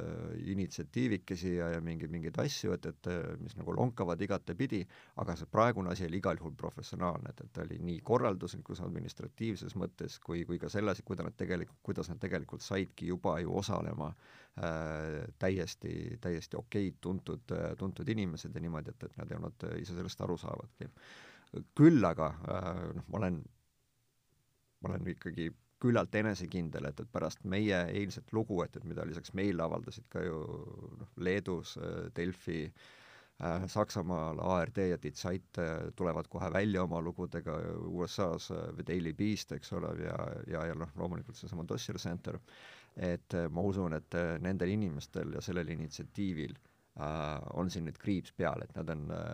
initsiatiivikesi 0.53 1.57
ja, 1.57 1.73
ja 1.75 1.81
mingeid, 1.83 2.13
mingeid 2.15 2.39
asju, 2.39 2.77
et, 2.77 2.87
et 2.87 3.09
äh, 3.11 3.25
mis 3.43 3.57
nagu 3.59 3.75
lonkavad 3.75 4.23
igatepidi, 4.23 4.85
aga 5.21 5.35
see 5.37 5.51
praegune 5.51 5.91
asi 5.91 6.07
oli 6.07 6.21
igal 6.23 6.39
juhul 6.39 6.55
professionaalne, 6.59 7.35
et, 7.35 7.43
et 7.49 7.63
oli 7.65 7.81
nii 7.89 7.99
korralduslikus, 8.07 8.85
administratiivses 8.87 9.75
mõttes 9.81 10.21
kui, 10.23 10.45
kui 10.47 10.61
ka 10.63 10.71
selles, 10.71 11.03
kuidas 11.03 11.27
nad 11.27 11.35
tegelikult, 11.37 11.83
kuidas 11.91 12.13
nad 12.13 12.23
tegelikult 12.23 12.63
saidki 12.63 13.11
juba 13.11 13.41
ju 13.43 13.57
osalema 13.59 14.13
äh, 14.13 15.27
täiesti, 15.43 16.21
täiesti 16.23 16.61
okeid 16.61 17.03
tuntud, 17.03 17.51
tuntud 17.83 18.15
inimesed 18.15 18.55
ja 18.55 18.63
niimoodi, 18.63 18.95
et, 18.95 19.11
et 19.11 19.19
nad 19.19 19.35
ei 19.35 19.41
olnud 19.41 19.69
ise 19.83 19.99
sellest 19.99 20.23
aru 20.23 20.39
saavadki 20.39 20.87
küll 21.79 22.05
aga 22.07 22.31
äh, 22.47 22.85
noh, 22.97 23.09
ma 23.11 23.21
olen, 23.23 23.41
ma 24.81 24.93
olen 24.93 25.11
ikkagi 25.15 25.51
küllalt 25.81 26.15
enesekindel, 26.15 26.91
et, 26.91 27.01
et 27.01 27.13
pärast 27.13 27.45
meie 27.49 27.79
eilset 27.97 28.33
lugu, 28.37 28.61
et, 28.65 28.75
et 28.77 28.87
mida 28.89 29.07
lisaks 29.09 29.33
meile 29.37 29.65
avaldasid 29.65 30.07
ka 30.13 30.23
ju 30.25 30.41
noh, 31.01 31.13
Leedus 31.25 31.77
äh, 31.81 32.11
Delfi 32.17 32.63
äh,, 32.67 33.65
Saksamaal 33.73 34.43
ARD 34.45 34.83
ja 34.91 34.99
Die 35.01 35.15
Zeit 35.17 35.63
tulevad 35.97 36.29
kohe 36.29 36.53
välja 36.53 36.85
oma 36.85 37.01
lugudega, 37.03 37.57
USA-s 37.89 38.53
The 38.53 38.87
Daily 38.87 39.15
Beast, 39.17 39.57
eks 39.57 39.73
ole, 39.79 39.95
ja, 40.05 40.19
ja, 40.53 40.67
ja 40.71 40.77
noh, 40.79 40.93
loomulikult 41.01 41.41
seesama 41.41 41.65
Dossier 41.69 41.99
Center, 41.99 42.39
et 42.97 43.39
ma 43.51 43.63
usun, 43.65 43.95
et 43.97 44.19
nendel 44.43 44.75
inimestel 44.75 45.33
ja 45.39 45.43
sellel 45.43 45.69
initsiatiivil 45.73 46.59
on 46.99 47.71
siin 47.71 47.87
nüüd 47.87 47.99
kriips 48.03 48.33
peal, 48.37 48.61
et 48.65 48.75
nad 48.77 48.91
on 48.93 49.07
äh, 49.15 49.29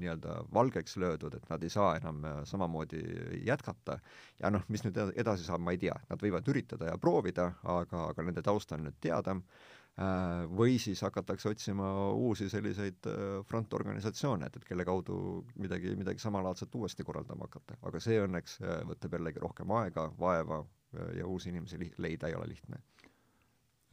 nii-öelda 0.00 0.40
valgeks 0.52 0.96
löödud, 1.00 1.36
et 1.38 1.46
nad 1.48 1.62
ei 1.62 1.70
saa 1.72 1.94
enam 2.00 2.24
äh, 2.24 2.40
samamoodi 2.44 3.00
jätkata. 3.46 3.98
ja 4.42 4.50
noh, 4.50 4.64
mis 4.68 4.84
nüüd 4.84 4.98
edasi 5.14 5.46
saab, 5.46 5.62
ma 5.64 5.72
ei 5.72 5.80
tea, 5.80 5.94
nad 6.10 6.22
võivad 6.22 6.48
üritada 6.50 6.90
ja 6.90 6.98
proovida, 6.98 7.52
aga, 7.62 8.08
aga 8.10 8.26
nende 8.26 8.42
taust 8.44 8.72
on 8.74 8.84
nüüd 8.88 8.98
teada 9.00 9.36
äh,, 9.36 9.76
või 9.96 10.76
siis 10.82 11.00
hakatakse 11.06 11.48
otsima 11.54 11.88
uusi 12.12 12.50
selliseid 12.52 13.08
äh, 13.08 13.22
frontorganisatsioone, 13.48 14.50
et, 14.50 14.58
et 14.60 14.68
kelle 14.68 14.84
kaudu 14.84 15.44
midagi, 15.62 15.94
midagi 15.96 16.20
samalaadset 16.20 16.74
uuesti 16.74 17.06
korraldama 17.06 17.48
hakata. 17.48 17.78
aga 17.86 18.02
see 18.02 18.20
õnneks 18.20 18.60
äh, 18.60 18.82
võtab 18.90 19.16
jällegi 19.16 19.40
rohkem 19.46 19.72
aega, 19.78 20.10
vaeva 20.18 20.60
äh, 20.60 21.16
ja 21.20 21.26
uusi 21.26 21.48
inimesi 21.54 21.80
leida 21.96 22.28
ei 22.28 22.36
ole 22.36 22.50
lihtne 22.52 22.82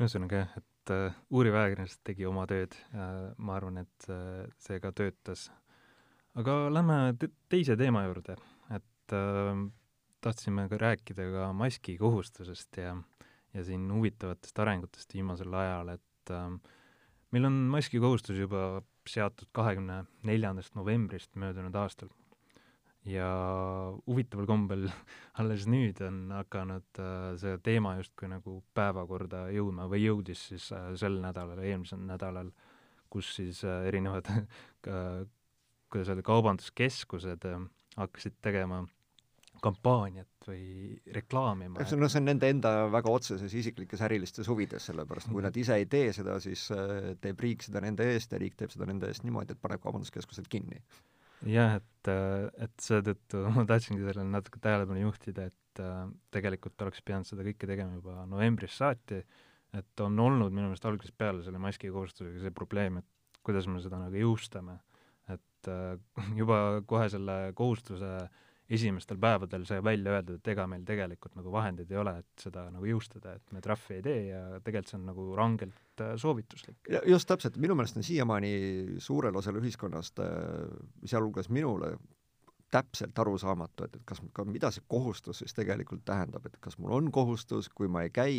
ühesõnaga 0.01 0.43
jah, 0.43 0.53
et 0.58 0.73
uh, 0.92 1.13
uuriv 1.34 1.56
ajakirjandus 1.60 2.00
tegi 2.04 2.28
oma 2.28 2.46
tööd 2.50 2.75
ja 2.94 3.08
ma 3.38 3.58
arvan, 3.58 3.82
et 3.84 4.10
uh, 4.12 4.44
see 4.63 4.80
ka 4.84 4.92
töötas. 4.96 5.50
aga 6.36 6.58
lähme 6.74 6.98
te 7.20 7.30
teise 7.50 7.78
teema 7.80 8.06
juurde, 8.08 8.38
et 8.74 9.16
uh, 9.16 9.66
tahtsime 10.24 10.68
ka 10.72 10.80
rääkida 10.82 11.28
ka 11.34 11.52
maski 11.54 11.98
kohustusest 11.98 12.78
ja, 12.78 12.96
ja 13.54 13.63
siin 13.63 13.90
huvitavatest 13.92 14.60
arengutest 14.60 15.13
viimasel 15.13 15.54
ajal, 15.54 15.94
et 15.96 16.34
uh, 16.34 16.58
meil 17.32 17.50
on 17.50 17.62
maski 17.74 18.02
kohustus 18.04 18.40
juba 18.40 18.82
seatud 19.10 19.50
kahekümne 19.52 20.04
neljandast 20.24 20.75
novembrist 20.80 21.36
möödunud 21.36 21.75
aastal 21.75 22.12
ja 23.10 23.30
huvitaval 24.08 24.48
kombel 24.50 24.88
alles 25.42 25.68
nüüd 25.68 26.00
on 26.06 26.26
hakanud 26.38 27.02
äh, 27.04 27.30
see 27.42 27.58
teema 27.66 27.98
justkui 28.00 28.32
nagu 28.32 28.62
päevakorda 28.78 29.48
jõudma 29.56 29.90
või 29.92 30.06
jõudis 30.06 30.50
siis 30.54 30.70
äh, 30.76 30.92
sel 31.00 31.20
nädalal, 31.24 31.60
eelmisel 31.64 32.04
nädalal, 32.08 32.52
kus 33.14 33.36
siis 33.38 33.64
äh, 33.68 33.88
erinevad 33.92 34.30
kuidas 35.94 36.10
öelda, 36.10 36.26
kaubanduskeskused 36.26 37.46
äh, 37.46 37.64
hakkasid 37.98 38.40
tegema 38.42 38.84
kampaaniat 39.64 40.48
või 40.48 40.98
reklaamima. 41.16 41.80
no 41.80 42.10
see 42.10 42.20
on 42.20 42.28
nende 42.28 42.50
enda 42.52 42.72
väga 42.92 43.12
otseses 43.14 43.54
isiklikes 43.56 44.02
ärilistes 44.04 44.50
huvides, 44.52 44.90
sellepärast 44.90 45.30
kui 45.32 45.46
nad 45.46 45.56
ise 45.60 45.78
ei 45.80 45.86
tee 45.90 46.10
seda, 46.16 46.40
siis 46.44 46.66
äh, 46.74 47.14
teeb 47.22 47.46
riik 47.46 47.64
seda 47.64 47.84
nende 47.86 48.10
eest 48.16 48.34
ja 48.34 48.42
riik 48.42 48.58
teeb 48.60 48.74
seda 48.74 48.90
nende 48.90 49.12
eest 49.12 49.24
niimoodi, 49.28 49.54
et 49.54 49.62
paneb 49.62 49.84
kaubanduskeskused 49.86 50.50
kinni 50.52 50.82
jah, 51.50 51.78
et, 51.80 52.12
et 52.66 52.86
seetõttu 52.86 53.44
ma 53.56 53.66
tahtsingi 53.70 54.04
sellele 54.04 54.28
natuke 54.30 54.62
tähelepanu 54.64 55.06
juhtida, 55.06 55.48
et 55.52 55.84
äh, 55.84 56.06
tegelikult 56.36 56.86
oleks 56.86 57.04
pidanud 57.06 57.30
seda 57.30 57.46
kõike 57.48 57.70
tegema 57.70 57.98
juba 58.00 58.24
novembrist 58.30 58.80
saati, 58.80 59.24
et 59.74 60.06
on 60.06 60.20
olnud 60.22 60.54
minu 60.54 60.70
meelest 60.70 60.86
algusest 60.86 61.18
peale 61.18 61.44
selle 61.46 61.62
maski 61.62 61.92
kohustusega 61.94 62.44
see 62.44 62.56
probleem, 62.56 63.02
et 63.02 63.44
kuidas 63.44 63.68
me 63.68 63.82
seda 63.84 64.00
nagu 64.00 64.20
jõustame. 64.20 64.80
et 65.34 65.72
äh, 65.72 65.98
juba 66.42 66.84
kohe 66.88 67.10
selle 67.12 67.38
kohustuse 67.58 68.16
äh, 68.24 68.42
esimestel 68.70 69.20
päevadel 69.22 69.65
sai 69.67 69.84
välja 69.84 70.15
öeldud, 70.17 70.39
et 70.39 70.48
ega 70.53 70.65
meil 70.70 70.86
tegelikult 70.88 71.36
nagu 71.36 71.51
vahendeid 71.51 71.91
ei 71.91 72.00
ole, 72.00 72.15
et 72.24 72.46
seda 72.46 72.65
nagu 72.72 72.88
jõustada, 72.88 73.36
et 73.38 73.53
me 73.55 73.62
trahvi 73.63 74.00
ei 74.00 74.05
tee 74.05 74.22
ja 74.29 74.41
tegelikult 74.63 74.93
see 74.93 75.00
on 75.00 75.05
nagu 75.12 75.27
rangelt 75.38 76.03
äh, 76.03 76.15
soovituslik. 76.20 76.79
just 77.12 77.27
täpselt, 77.29 77.60
minu 77.62 77.75
meelest 77.75 78.00
on 78.00 78.08
siiamaani 78.08 78.53
suurel 79.03 79.36
osal 79.36 79.60
ühiskonnast, 79.60 80.24
äh, 80.24 80.67
sealhulgas 81.05 81.51
minule, 81.53 81.96
täpselt 82.74 83.20
arusaamatu, 83.20 83.86
et, 83.86 84.00
et 84.00 84.05
kas, 84.10 84.22
ka 84.34 84.46
mida 84.50 84.72
see 84.74 84.86
kohustus 84.89 85.43
siis 85.43 85.53
tegelikult 85.53 86.01
tähendab, 86.08 86.48
et 86.48 86.55
kas 86.63 86.79
mul 86.82 86.96
on 86.96 87.12
kohustus, 87.13 87.70
kui 87.70 87.91
ma 87.91 88.01
ei 88.05 88.10
käi, 88.13 88.38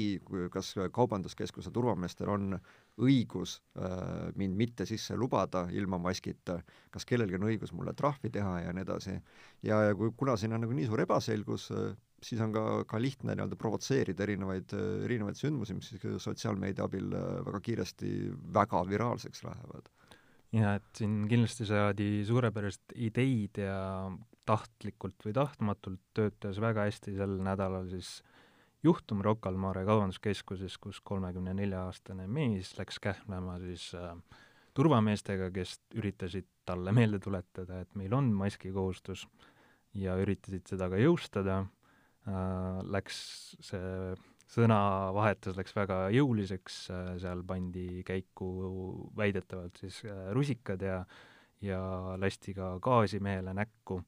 kas 0.51 0.73
Kaubanduskeskuse 0.93 1.71
turvameestel 1.71 2.33
on 2.33 2.59
õigus 3.03 3.57
äh, 3.79 4.31
mind 4.39 4.57
mitte 4.59 4.87
sisse 4.87 5.17
lubada 5.19 5.65
ilma 5.75 5.99
maskita, 5.99 6.61
kas 6.95 7.07
kellelgi 7.09 7.39
on 7.39 7.49
õigus 7.49 7.73
mulle 7.75 7.95
trahvi 7.99 8.31
teha 8.31 8.61
ja 8.67 8.75
nii 8.75 8.85
edasi. 8.87 9.17
ja, 9.67 9.81
ja 9.89 9.97
kui, 9.99 10.13
kuna 10.17 10.37
siin 10.39 10.55
on 10.55 10.63
nagu 10.67 10.77
nii 10.77 10.87
suur 10.91 11.03
ebaselgus 11.03 11.71
äh,, 11.75 11.97
siis 12.25 12.41
on 12.41 12.55
ka, 12.55 12.85
ka 12.89 13.01
lihtne 13.03 13.35
nii-öelda 13.35 13.59
provotseerida 13.61 14.25
erinevaid, 14.25 14.73
erinevaid 15.05 15.37
sündmusi, 15.37 15.75
mis 15.77 15.91
sotsiaalmeedia 16.23 16.87
abil 16.87 17.11
äh, 17.19 17.27
väga 17.49 17.61
kiiresti 17.67 18.15
väga 18.55 18.85
viraalseks 18.89 19.45
lähevad 19.49 19.91
ja 20.55 20.77
et 20.79 20.87
siin 20.99 21.25
kindlasti 21.31 21.67
saadi 21.67 22.09
suurepäraseid 22.27 22.95
ideid 23.09 23.59
ja 23.65 23.79
tahtlikult 24.47 25.25
või 25.25 25.35
tahtmatult 25.37 26.03
töötas 26.17 26.61
väga 26.63 26.87
hästi 26.89 27.17
sel 27.17 27.39
nädalal 27.43 27.89
siis 27.91 28.19
juhtum 28.85 29.23
Rocca 29.25 29.51
al 29.51 29.59
Mare 29.61 29.85
kaubanduskeskuses, 29.89 30.79
kus 30.79 31.01
kolmekümne 31.01 31.55
nelja 31.57 31.87
aastane 31.89 32.27
mees 32.29 32.75
läks 32.79 33.01
kähmlema 33.03 33.59
siis 33.63 33.91
äh, 33.99 34.13
turvameestega, 34.75 35.51
kes 35.55 35.79
üritasid 35.95 36.49
talle 36.67 36.93
meelde 36.93 37.21
tuletada, 37.23 37.81
et 37.85 37.95
meil 37.99 38.15
on 38.17 38.33
maskikohustus 38.37 39.27
ja 39.95 40.17
üritasid 40.21 40.67
seda 40.69 40.89
ka 40.91 41.01
jõustada 41.01 41.61
äh,, 41.63 42.81
läks 42.91 43.19
see 43.65 44.15
sõnavahetus 44.55 45.57
läks 45.57 45.73
väga 45.77 45.99
jõuliseks, 46.15 46.81
seal 47.23 47.43
pandi 47.49 48.03
käiku 48.07 48.49
väidetavalt 49.17 49.81
siis 49.81 50.03
äh, 50.09 50.29
rusikad 50.37 50.83
ja 50.85 51.05
ja 51.65 51.81
lasti 52.21 52.53
ka 52.55 52.75
gaasi 52.83 53.21
mehele 53.25 53.55
näkku. 53.57 54.03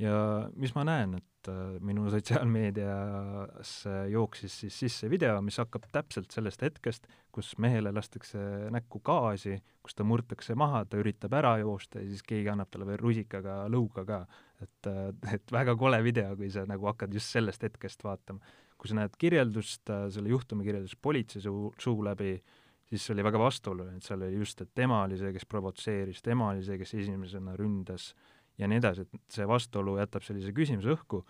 Ja 0.00 0.16
mis 0.58 0.74
ma 0.74 0.84
näen, 0.86 1.14
et 1.20 1.50
äh, 1.50 1.76
minu 1.84 2.08
sotsiaalmeediasse 2.14 3.94
jooksis 4.12 4.56
siis 4.64 4.78
sisse 4.84 5.10
video, 5.10 5.36
mis 5.44 5.58
hakkab 5.62 5.86
täpselt 5.94 6.34
sellest 6.34 6.64
hetkest, 6.64 7.06
kus 7.34 7.54
mehele 7.62 7.92
lastakse 7.94 8.38
näkku 8.74 9.00
gaasi, 9.06 9.58
kus 9.84 9.94
ta 9.98 10.06
murtakse 10.06 10.56
maha, 10.58 10.84
ta 10.88 10.98
üritab 11.00 11.36
ära 11.38 11.56
joosta 11.62 12.02
ja 12.02 12.10
siis 12.10 12.24
keegi 12.26 12.50
annab 12.52 12.72
talle 12.72 12.88
veel 12.90 13.00
rusikaga 13.02 13.64
lõuga 13.70 14.06
ka. 14.08 14.20
et, 14.64 14.90
äh, 14.90 15.34
et 15.34 15.52
väga 15.52 15.76
kole 15.76 16.02
video, 16.02 16.36
kui 16.36 16.50
sa 16.50 16.66
nagu 16.66 16.86
hakkad 16.90 17.14
just 17.14 17.30
sellest 17.30 17.62
hetkest 17.62 18.04
vaatama. 18.04 18.40
kui 18.78 18.90
sa 18.90 18.98
näed 18.98 19.14
kirjeldust, 19.16 19.88
äh, 19.90 20.10
selle 20.10 20.28
juhtumi 20.28 20.64
kirjeldust 20.66 20.98
politsei 21.00 21.42
suu, 21.42 21.72
suu 21.78 22.02
läbi, 22.04 22.42
siis 22.90 23.06
see 23.06 23.14
oli 23.14 23.24
väga 23.24 23.38
vastuoluline, 23.38 23.96
et 23.96 24.04
seal 24.04 24.22
oli 24.22 24.36
just, 24.42 24.60
et 24.60 24.70
tema 24.74 25.04
oli 25.06 25.16
see, 25.16 25.32
kes 25.32 25.46
provotseeris, 25.46 26.20
tema 26.22 26.50
oli 26.50 26.64
see, 26.66 26.76
kes 26.78 26.94
esimesena 26.98 27.54
ründas 27.56 28.10
ja 28.58 28.68
nii 28.70 28.80
edasi, 28.80 29.06
et 29.06 29.34
see 29.36 29.46
vastuolu 29.48 29.96
jätab 29.98 30.24
sellise 30.26 30.52
küsimuse 30.54 30.94
õhku, 30.94 31.22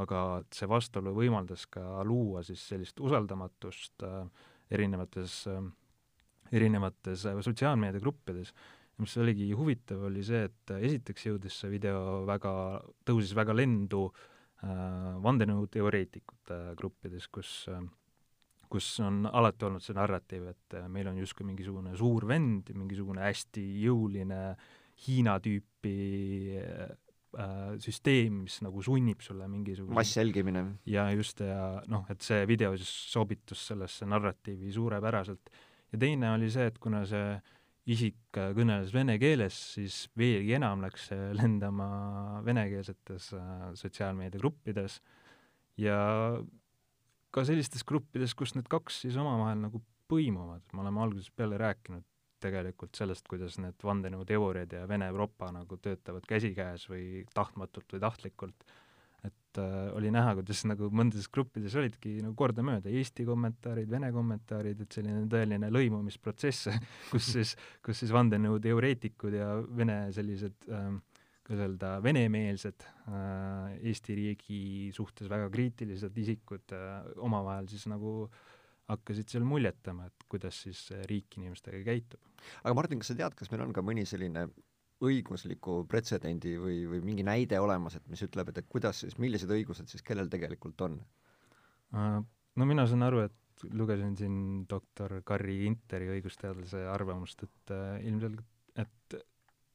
aga 0.00 0.40
see 0.54 0.68
vastuolu 0.70 1.12
võimaldas 1.16 1.66
ka 1.70 2.04
luua 2.06 2.44
siis 2.46 2.62
sellist 2.72 3.00
usaldamatust 3.02 4.06
äh, 4.06 4.24
erinevates 4.70 5.42
äh,, 5.50 5.62
erinevates 6.52 7.26
äh, 7.26 7.40
sotsiaalmeediagruppides. 7.46 8.54
mis 9.00 9.16
oligi 9.16 9.46
huvitav, 9.56 10.02
oli 10.04 10.20
see, 10.22 10.42
et 10.44 10.70
esiteks 10.76 11.24
jõudis 11.26 11.54
see 11.56 11.70
video 11.72 12.26
väga, 12.28 12.52
tõusis 13.08 13.32
väga 13.34 13.54
lendu 13.56 14.10
äh, 14.10 15.16
vandenõuteoreetikute 15.24 16.58
gruppides, 16.76 17.28
kus 17.32 17.64
äh, 17.72 17.80
kus 18.70 18.92
on 19.02 19.24
alati 19.26 19.66
olnud 19.66 19.82
see 19.82 19.96
narratiiv, 19.98 20.50
et 20.52 20.76
äh, 20.78 20.86
meil 20.92 21.10
on 21.10 21.18
justkui 21.18 21.46
mingisugune 21.48 21.96
suur 21.98 22.26
vend, 22.30 22.70
mingisugune 22.76 23.24
hästi 23.24 23.64
jõuline 23.82 24.40
Hiina 25.00 25.38
tüüpi 25.80 26.60
äh, 26.60 27.78
süsteem, 27.80 28.42
mis 28.44 28.60
nagu 28.62 28.82
sunnib 28.82 29.22
sulle 29.22 29.48
mingisuguse 29.48 29.94
massjälgimine. 29.94 30.78
ja 30.86 31.10
just, 31.12 31.40
ja 31.40 31.82
noh, 31.88 32.04
et 32.10 32.20
see 32.22 32.46
video 32.46 32.76
siis 32.76 32.90
sobitus 33.12 33.66
sellesse 33.68 34.06
narratiivi 34.06 34.72
suurepäraselt. 34.72 35.50
ja 35.92 35.98
teine 35.98 36.32
oli 36.32 36.50
see, 36.50 36.66
et 36.66 36.78
kuna 36.78 37.04
see 37.06 37.40
isik 37.90 38.16
kõneles 38.34 38.92
vene 38.92 39.18
keeles, 39.18 39.56
siis 39.74 40.08
veelgi 40.16 40.54
enam 40.54 40.82
läks 40.82 41.08
see 41.10 41.32
lendama 41.40 42.42
venekeelsetes 42.44 43.32
äh, 43.34 43.70
sotsiaalmeediagruppides 43.74 45.00
ja 45.78 46.00
ka 47.30 47.44
sellistes 47.46 47.84
gruppides, 47.86 48.34
kus 48.34 48.56
need 48.56 48.68
kaks 48.68 49.04
siis 49.04 49.16
omavahel 49.16 49.60
nagu 49.68 49.82
põimuvad, 50.10 50.64
me 50.74 50.82
oleme 50.82 51.00
algusest 51.04 51.30
peale 51.38 51.58
rääkinud 51.58 52.02
tegelikult 52.42 52.98
sellest, 52.98 53.26
kuidas 53.30 53.58
need 53.62 53.80
vandenõuteooriad 53.84 54.76
ja 54.78 54.84
Vene 54.90 55.10
propa 55.14 55.50
nagu 55.54 55.78
töötavad 55.82 56.26
käsikäes 56.28 56.86
või 56.90 57.24
tahtmatult 57.34 57.96
või 57.96 58.02
tahtlikult, 58.04 58.64
et 59.26 59.60
äh, 59.60 59.90
oli 59.96 60.12
näha, 60.14 60.34
kuidas 60.38 60.64
nagu 60.68 60.88
mõndades 60.94 61.28
gruppides 61.32 61.76
olidki 61.76 62.16
nagu 62.24 62.34
kordamööda 62.38 62.92
Eesti 62.92 63.26
kommentaarid, 63.28 63.90
Vene 63.90 64.12
kommentaarid, 64.16 64.80
et 64.80 64.98
selline 64.98 65.26
tõeline 65.30 65.70
lõimumisprotsess, 65.72 66.70
kus 67.12 67.32
siis, 67.36 67.54
kus 67.84 68.02
siis 68.02 68.14
vandenõuteoreetikud 68.16 69.36
ja 69.36 69.52
Vene 69.76 70.02
sellised 70.16 70.68
äh, 70.72 70.90
kuidas 71.50 71.66
öelda, 71.66 71.96
venemeelsed 72.02 72.84
äh, 73.10 73.72
Eesti 73.90 74.14
riigi 74.14 74.60
suhtes 74.94 75.26
väga 75.30 75.48
kriitilised 75.50 76.14
isikud 76.22 76.74
äh, 76.76 77.00
omavahel 77.18 77.66
siis 77.70 77.88
nagu 77.90 78.30
hakkasid 78.90 79.30
seal 79.30 79.46
muljetama, 79.46 80.08
et 80.10 80.26
kuidas 80.30 80.62
siis 80.66 80.88
riik 81.10 81.38
inimestega 81.38 81.82
käitub. 81.86 82.20
aga 82.62 82.74
Martin, 82.76 83.00
kas 83.02 83.12
sa 83.12 83.18
tead, 83.18 83.36
kas 83.38 83.50
meil 83.52 83.64
on 83.66 83.74
ka 83.76 83.84
mõni 83.86 84.06
selline 84.08 84.48
õigusliku 85.00 85.84
pretsedendi 85.88 86.56
või, 86.60 86.82
või 86.90 87.00
mingi 87.04 87.24
näide 87.24 87.60
olemas, 87.62 87.96
et 87.96 88.08
mis 88.12 88.20
ütleb, 88.26 88.50
et, 88.52 88.60
et 88.60 88.68
kuidas 88.68 89.00
siis, 89.04 89.16
millised 89.22 89.50
õigused 89.50 89.88
siis 89.88 90.04
kellel 90.06 90.28
tegelikult 90.32 90.88
on 90.88 91.00
uh,? 91.00 92.20
No 92.58 92.66
mina 92.66 92.82
saan 92.90 93.04
aru, 93.06 93.20
et 93.28 93.62
lugesin 93.78 94.16
siin 94.18 94.34
doktor 94.68 95.20
Carri 95.24 95.60
Interi 95.68 96.08
õigusteadlase 96.16 96.82
arvamust, 96.90 97.44
et 97.46 97.72
uh, 97.72 97.94
ilmselgelt, 98.02 98.48
et 98.82 99.16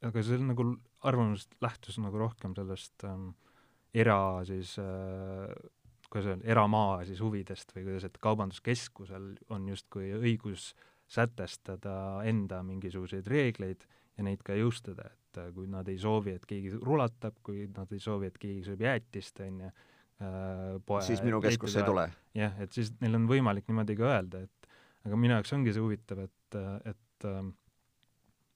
aga 0.05 0.23
see 0.25 0.41
nagu 0.43 0.67
arvamus 1.07 1.47
lähtus 1.63 1.97
nagu 2.03 2.19
rohkem 2.19 2.53
sellest 2.57 3.05
ähm, 3.07 3.29
era 3.95 4.17
siis 4.47 4.75
äh, 4.81 5.49
kuidas 6.15 6.31
öelda, 6.31 6.47
eramaa 6.47 6.99
siis 7.07 7.19
huvidest 7.23 7.73
või 7.75 7.89
kuidas, 7.89 8.07
et 8.07 8.19
kaubanduskeskusel 8.23 9.33
on 9.53 9.67
justkui 9.69 10.13
õigus 10.15 10.69
sätestada 11.11 12.23
enda 12.25 12.61
mingisuguseid 12.65 13.27
reegleid 13.29 13.83
ja 14.15 14.25
neid 14.25 14.41
ka 14.45 14.55
jõustada, 14.57 15.09
et 15.11 15.41
äh, 15.41 15.51
kui 15.55 15.67
nad 15.69 15.89
ei 15.91 15.99
soovi, 16.01 16.37
et 16.39 16.47
keegi 16.47 16.71
rulatab, 16.79 17.37
kui 17.45 17.67
nad 17.75 17.91
ei 17.93 17.99
soobi, 18.01 18.31
et 18.31 18.39
keegi 18.41 18.63
sööb 18.65 18.85
jäätist, 18.85 19.43
on 19.45 19.59
ju, 19.65 19.73
äh, 20.23 20.63
poe 20.87 21.03
siis 21.05 21.21
minu 21.25 21.41
keskusse 21.43 21.83
ei 21.83 21.89
tule? 21.89 22.07
jah, 22.37 22.55
et 22.63 22.73
siis 22.73 22.93
neil 23.03 23.19
on 23.19 23.27
võimalik 23.29 23.67
niimoodi 23.69 23.99
ka 23.99 24.09
öelda, 24.15 24.45
et 24.47 24.71
aga 25.05 25.19
minu 25.19 25.35
jaoks 25.35 25.53
ongi 25.57 25.75
see 25.75 25.83
huvitav, 25.83 26.23
et, 26.25 26.59
et 26.87 27.29
ähm, 27.29 27.53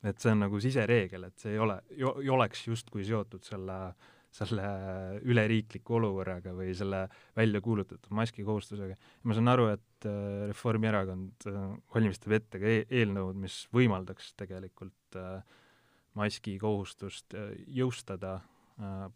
et 0.04 0.22
see 0.22 0.32
on 0.32 0.46
nagu 0.46 0.60
sisereegel, 0.64 1.28
et 1.28 1.42
see 1.42 1.58
ei 1.58 1.60
ole, 1.60 1.76
ei 1.92 2.32
oleks 2.32 2.64
justkui 2.70 3.04
seotud 3.08 3.44
selle, 3.44 3.80
selle 4.34 4.66
üleriikliku 5.26 5.98
olukorraga 5.98 6.54
või 6.56 6.74
selle 6.78 7.06
välja 7.38 7.62
kuulutatud 7.66 8.12
maskikohustusega. 8.14 8.96
ma 9.24 9.38
saan 9.38 9.52
aru, 9.52 9.70
et 9.74 10.08
äh, 10.10 10.46
Reformierakond 10.52 11.48
äh, 11.50 11.58
valmistab 11.96 12.36
ette 12.38 12.62
ka 12.62 12.70
e 12.70 12.84
eelnõud, 13.02 13.40
mis 13.42 13.64
võimaldaks 13.76 14.34
tegelikult 14.40 15.18
äh, 15.18 15.42
maskikohustust 16.20 17.36
jõustada. 17.68 18.40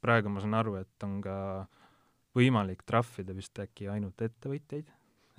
praegu 0.01 0.29
ma 0.29 0.41
saan 0.43 0.53
aru, 0.59 0.75
et 0.75 1.03
on 1.05 1.21
ka 1.23 1.35
võimalik 2.35 2.83
trahvida 2.85 3.33
vist 3.33 3.59
äkki 3.59 3.87
ainult 3.87 4.21
ettevõtjaid 4.21 4.89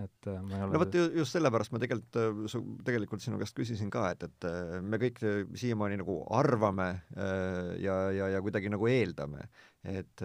et 0.03 0.27
äh, 0.27 0.41
ma 0.43 0.59
ei 0.59 0.65
ole 0.65 0.75
no 0.75 0.81
vot, 0.83 0.97
just 1.15 1.37
sellepärast 1.37 1.75
ma 1.75 1.81
tegelikult, 1.83 2.19
äh, 2.19 2.63
tegelikult 2.87 3.23
sinu 3.23 3.39
käest 3.39 3.55
küsisin 3.57 3.93
ka, 3.95 4.09
et, 4.15 4.27
et 4.27 4.47
äh, 4.49 4.77
me 4.83 4.99
kõik 5.03 5.21
siiamaani 5.61 6.01
nagu 6.03 6.19
arvame 6.35 6.89
ja, 7.15 7.99
ja, 8.15 8.31
ja 8.35 8.43
kuidagi 8.43 8.73
nagu 8.73 8.89
eeldame, 8.91 9.47
et 9.87 10.25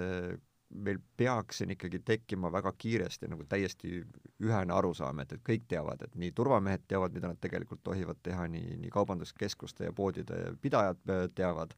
meil 0.70 1.00
peaks 1.18 1.62
siin 1.62 1.74
ikkagi 1.74 2.02
tekkima 2.06 2.52
väga 2.54 2.74
kiiresti 2.78 3.30
nagu 3.30 3.46
täiesti 3.50 4.02
ühene 4.46 4.74
arusaam, 4.74 5.22
et, 5.24 5.34
et 5.38 5.46
kõik 5.46 5.66
teavad, 5.70 6.04
et 6.06 6.18
nii 6.18 6.34
turvamehed 6.38 6.86
teavad, 6.90 7.14
mida 7.14 7.32
nad 7.32 7.42
tegelikult 7.42 7.82
tohivad 7.86 8.22
teha, 8.26 8.46
nii, 8.54 8.78
nii 8.84 8.94
kaubanduskeskuste 8.94 9.90
ja 9.90 9.96
poodide 9.98 10.54
pidajad 10.62 11.02
teavad, 11.38 11.74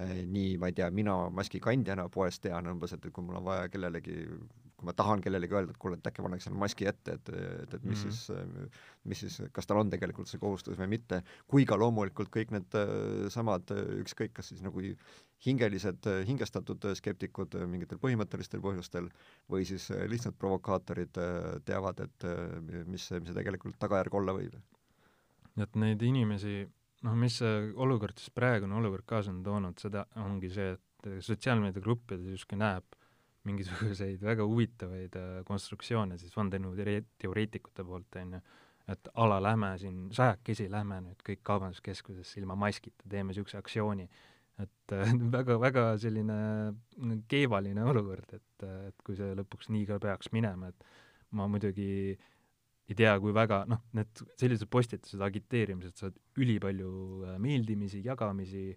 nii, 0.00 0.56
ma 0.60 0.72
ei 0.72 0.76
tea, 0.76 0.88
mina 0.92 1.16
maskikandjana 1.32 2.08
poes 2.12 2.40
tean 2.40 2.72
umbes, 2.72 2.96
et 2.96 3.04
kui 3.12 3.24
mul 3.24 3.40
on 3.40 3.48
vaja 3.50 3.68
kellelegi 3.72 4.22
kui 4.82 4.90
ma 4.90 4.96
tahan 4.98 5.22
kellelegi 5.22 5.54
öelda, 5.54 5.70
et 5.70 5.78
kuule, 5.78 5.98
et 6.00 6.08
äkki 6.10 6.24
paneks 6.26 6.48
selle 6.48 6.58
maski 6.58 6.88
ette, 6.90 7.14
et, 7.18 7.28
et, 7.30 7.74
et 7.78 7.84
mis 7.84 8.02
mm 8.02 8.10
-hmm. 8.10 8.16
siis, 8.16 8.80
mis 9.04 9.20
siis, 9.22 9.42
kas 9.52 9.66
tal 9.66 9.78
on 9.78 9.90
tegelikult 9.90 10.28
see 10.28 10.42
kohustus 10.42 10.78
või 10.78 10.88
mitte, 10.96 11.22
kui 11.46 11.64
ka 11.64 11.78
loomulikult 11.78 12.32
kõik 12.34 12.50
need 12.50 12.74
äh, 12.74 13.28
samad, 13.30 13.70
ükskõik 14.02 14.34
kas 14.34 14.48
siis 14.48 14.62
nagu 14.62 14.82
hingelised, 15.46 16.06
hingestatud 16.26 16.84
skeptikud 16.94 17.54
mingitel 17.66 17.98
põhimõttelistel 17.98 18.60
põhjustel 18.62 19.08
või 19.50 19.64
siis 19.66 19.88
lihtsalt 19.90 20.38
provokaatorid 20.38 21.18
teavad, 21.66 22.00
et 22.00 22.26
mis 22.86 23.02
mis 23.02 23.30
see 23.30 23.36
tegelikult 23.36 23.78
tagajärg 23.82 24.14
olla 24.14 24.34
võib. 24.36 24.54
et 25.60 25.76
neid 25.76 26.02
inimesi, 26.02 26.62
noh, 27.04 27.14
mis 27.18 27.36
see 27.42 27.72
olukord 27.76 28.18
siis, 28.18 28.30
praegune 28.30 28.74
olukord 28.78 29.04
kaasa 29.06 29.30
on 29.30 29.42
toonud, 29.42 29.78
seda 29.78 30.06
ongi 30.16 30.48
see, 30.50 30.72
et 30.72 31.08
sotsiaalmeediagruppides 31.26 32.30
justkui 32.32 32.58
näeb 32.58 32.84
mingisuguseid 33.48 34.22
väga 34.30 34.46
huvitavaid 34.48 35.16
äh, 35.18 35.30
konstruktsioone 35.48 36.18
siis 36.20 36.34
vandenõuteoreetikute 36.36 37.86
poolt, 37.86 38.18
on 38.20 38.36
ju, 38.38 38.42
et 38.92 39.08
ala 39.22 39.38
lähme 39.42 39.72
siin 39.80 40.04
sajakesi, 40.14 40.68
lähme 40.70 41.00
nüüd 41.04 41.22
kõik 41.26 41.42
kaubanduskeskusesse 41.46 42.40
ilma 42.40 42.56
maskita, 42.58 43.06
teeme 43.08 43.30
niisuguse 43.30 43.58
aktsiooni. 43.60 44.08
et 44.62 44.94
äh, 44.94 45.14
väga, 45.36 45.58
väga 45.60 45.86
selline 45.98 46.36
keevaline 47.28 47.84
olukord, 47.88 48.36
et, 48.36 48.66
et 48.88 49.06
kui 49.06 49.16
see 49.18 49.32
lõpuks 49.38 49.72
nii 49.72 49.88
ka 49.88 49.98
peaks 50.02 50.32
minema, 50.34 50.68
et 50.68 50.86
ma 51.32 51.48
muidugi 51.48 52.18
ei 52.90 52.96
tea, 52.98 53.12
kui 53.22 53.32
väga, 53.34 53.62
noh, 53.70 53.80
need 53.96 54.24
sellised 54.40 54.68
postitused, 54.70 55.20
agiteerimised, 55.24 55.96
saavad 55.98 56.18
ülipalju 56.42 56.90
äh, 57.26 57.38
meeldimisi, 57.42 58.02
jagamisi, 58.04 58.72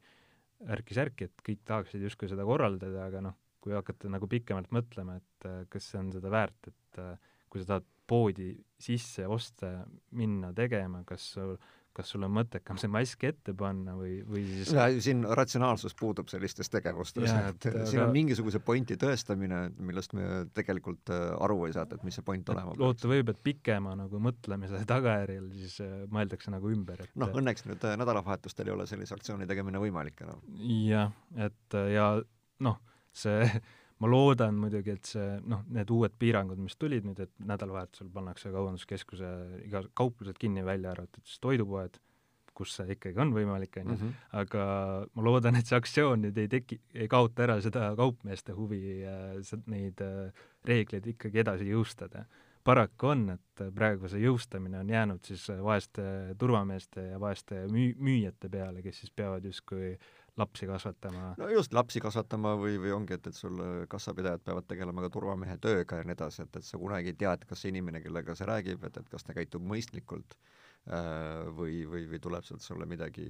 ärki-särki, 0.72 1.28
et 1.28 1.44
kõik 1.46 1.66
tahaksid 1.68 2.06
justkui 2.06 2.30
seda 2.32 2.46
korraldada, 2.48 3.10
aga 3.10 3.24
noh, 3.26 3.36
kui 3.66 3.74
hakata 3.74 4.12
nagu 4.14 4.30
pikemalt 4.30 4.70
mõtlema, 4.76 5.18
et 5.18 5.50
äh, 5.50 5.64
kas 5.74 5.90
see 5.92 6.02
on 6.02 6.14
seda 6.14 6.30
väärt, 6.34 6.70
et 6.70 7.02
äh, 7.02 7.16
kui 7.50 7.64
sa 7.64 7.76
tahad 7.76 7.90
poodi 8.06 8.52
sisse 8.82 9.26
oste 9.26 9.72
minna 10.14 10.52
tegema, 10.54 11.02
kas 11.08 11.32
sul 11.34 11.56
kas 11.96 12.10
sul 12.12 12.26
on 12.28 12.34
mõttekam 12.36 12.76
see 12.76 12.90
mask 12.92 13.22
ette 13.24 13.54
panna 13.56 13.94
või, 13.96 14.18
või 14.28 14.42
siis 14.50 14.74
ja 14.76 14.88
siin 15.02 15.22
ratsionaalsus 15.40 15.96
puudub 15.96 16.28
sellistes 16.28 16.68
tegevustes, 16.74 17.30
et 17.32 17.68
aga... 17.70 17.86
siin 17.88 18.02
on 18.04 18.12
mingisuguse 18.12 18.60
pointi 18.60 18.98
tõestamine, 19.00 19.62
millest 19.80 20.12
me 20.18 20.44
tegelikult 20.58 21.14
äh, 21.16 21.30
aru 21.46 21.62
ei 21.70 21.76
saa, 21.78 21.88
et 21.88 22.04
mis 22.04 22.20
see 22.20 22.26
point 22.28 22.52
olema 22.52 22.74
peaks. 22.74 22.82
loota 22.84 23.12
võib, 23.14 23.32
et 23.32 23.40
pikema 23.48 23.96
nagu 23.98 24.20
mõtlemise 24.28 24.84
tagajärjel 24.90 25.48
siis 25.56 25.78
mõeldakse 26.12 26.52
nagu 26.52 26.74
ümber, 26.76 27.06
et 27.08 27.16
noh, 27.22 27.32
õnneks 27.32 27.64
nüüd 27.70 27.88
nädalavahetustel 28.04 28.68
ei 28.68 28.76
ole 28.76 28.90
sellise 28.92 29.16
aktsiooni 29.16 29.48
tegemine 29.48 29.80
võimalik 29.80 30.20
enam. 30.28 30.44
jah, 30.92 31.16
et 31.48 31.80
ja 31.96 32.12
noh, 32.68 32.84
see 33.16 33.48
ma 34.04 34.10
loodan 34.12 34.58
muidugi, 34.60 34.92
et 34.98 35.06
see 35.16 35.38
noh, 35.48 35.62
need 35.72 35.92
uued 35.96 36.16
piirangud, 36.20 36.60
mis 36.60 36.76
tulid 36.76 37.06
nüüd, 37.08 37.20
et 37.24 37.32
nädalavahetusel 37.48 38.10
pannakse 38.12 38.52
Kaubanduskeskuse 38.52 39.30
iga 39.66 39.86
kauplused 39.96 40.36
kinni, 40.42 40.66
välja 40.68 40.92
arvatud 40.92 41.24
siis 41.24 41.40
toidupoed, 41.40 41.96
kus 42.56 42.72
see 42.78 42.94
ikkagi 42.96 43.20
on 43.20 43.34
võimalik, 43.36 43.76
on 43.82 43.90
ju, 43.92 43.96
Mhm. 44.00 44.12
aga 44.40 44.66
ma 45.16 45.24
loodan, 45.24 45.56
et 45.60 45.68
see 45.68 45.76
aktsioon 45.76 46.22
nüüd 46.24 46.38
ei 46.40 46.48
teki, 46.48 46.78
ei 46.94 47.08
kaota 47.12 47.44
ära 47.44 47.58
seda 47.62 47.90
kaupmeeste 47.96 48.54
huvi 48.56 49.04
äh, 49.04 49.56
neid 49.68 50.00
äh, 50.04 50.32
reegleid 50.64 51.08
ikkagi 51.16 51.40
edasi 51.44 51.68
jõustada. 51.72 52.26
paraku 52.66 53.08
on, 53.12 53.30
et 53.30 53.62
praegu 53.76 54.08
see 54.10 54.24
jõustamine 54.24 54.80
on 54.80 54.88
jäänud 54.90 55.22
siis 55.24 55.44
vaeste 55.62 56.34
turvameeste 56.40 57.04
ja 57.12 57.20
vaeste 57.22 57.68
müü-, 57.70 57.94
müüjate 58.00 58.50
peale, 58.50 58.82
kes 58.82 59.04
siis 59.04 59.12
peavad 59.12 59.44
justkui 59.46 59.92
lapsi 60.38 60.68
kasvatama. 60.68 61.34
no 61.40 61.50
just, 61.50 61.74
lapsi 61.74 62.02
kasvatama 62.04 62.56
või, 62.60 62.76
või 62.82 62.92
ongi, 62.96 63.16
et, 63.20 63.28
et 63.32 63.38
sul 63.38 63.62
kassapidajad 63.92 64.44
peavad 64.44 64.68
tegelema 64.68 65.06
ka 65.06 65.14
turvamehe 65.14 65.58
tööga 65.64 66.02
ja 66.02 66.08
nii 66.08 66.18
edasi, 66.18 66.44
et, 66.44 66.60
et 66.60 66.68
sa 66.68 66.82
kunagi 66.82 67.14
ei 67.14 67.20
tea, 67.24 67.34
et 67.38 67.46
kas 67.48 67.64
see 67.64 67.72
inimene, 67.72 68.04
kellega 68.04 68.36
sa 68.36 68.50
räägib, 68.52 68.84
et, 68.84 69.00
et 69.00 69.10
kas 69.12 69.24
ta 69.24 69.36
käitub 69.38 69.64
mõistlikult 69.64 70.36
äh, 70.36 70.66
või, 70.86 71.80
või, 71.90 72.04
või 72.12 72.20
tuleb 72.22 72.46
sealt 72.46 72.62
sulle 72.62 72.86
midagi 72.86 73.24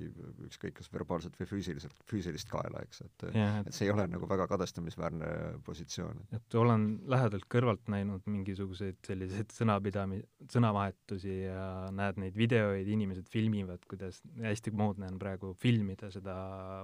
ükskõik 0.44 0.76
kas 0.82 0.90
verbaalselt 0.92 1.38
või 1.40 1.48
füüsiliselt, 1.48 1.96
füüsilist 2.10 2.50
kaela, 2.52 2.82
eks, 2.84 3.04
et 3.06 3.26
jah, 3.32 3.62
et 3.62 3.76
see 3.76 3.88
ei 3.88 3.94
ole 3.94 4.08
nagu 4.12 4.28
väga 4.28 4.48
kadestamisväärne 4.52 5.30
positsioon. 5.64 6.20
et 6.36 6.58
olen 6.60 6.88
lähedalt 7.08 7.48
kõrvalt 7.52 7.88
näinud 7.92 8.28
mingisuguseid 8.28 9.00
selliseid 9.08 9.56
sõnapidami-, 9.56 10.24
sõnavahetusi 10.52 11.38
ja 11.46 11.66
näed 11.96 12.20
neid 12.26 12.36
videoid, 12.36 12.92
inimesed 12.92 13.32
filmivad, 13.32 13.88
kuidas 13.88 14.20
hästi 14.44 14.76
moodne 14.76 15.08
on 15.14 15.20
praegu 15.22 15.54
filmida 15.60 16.12
seda 16.12 16.36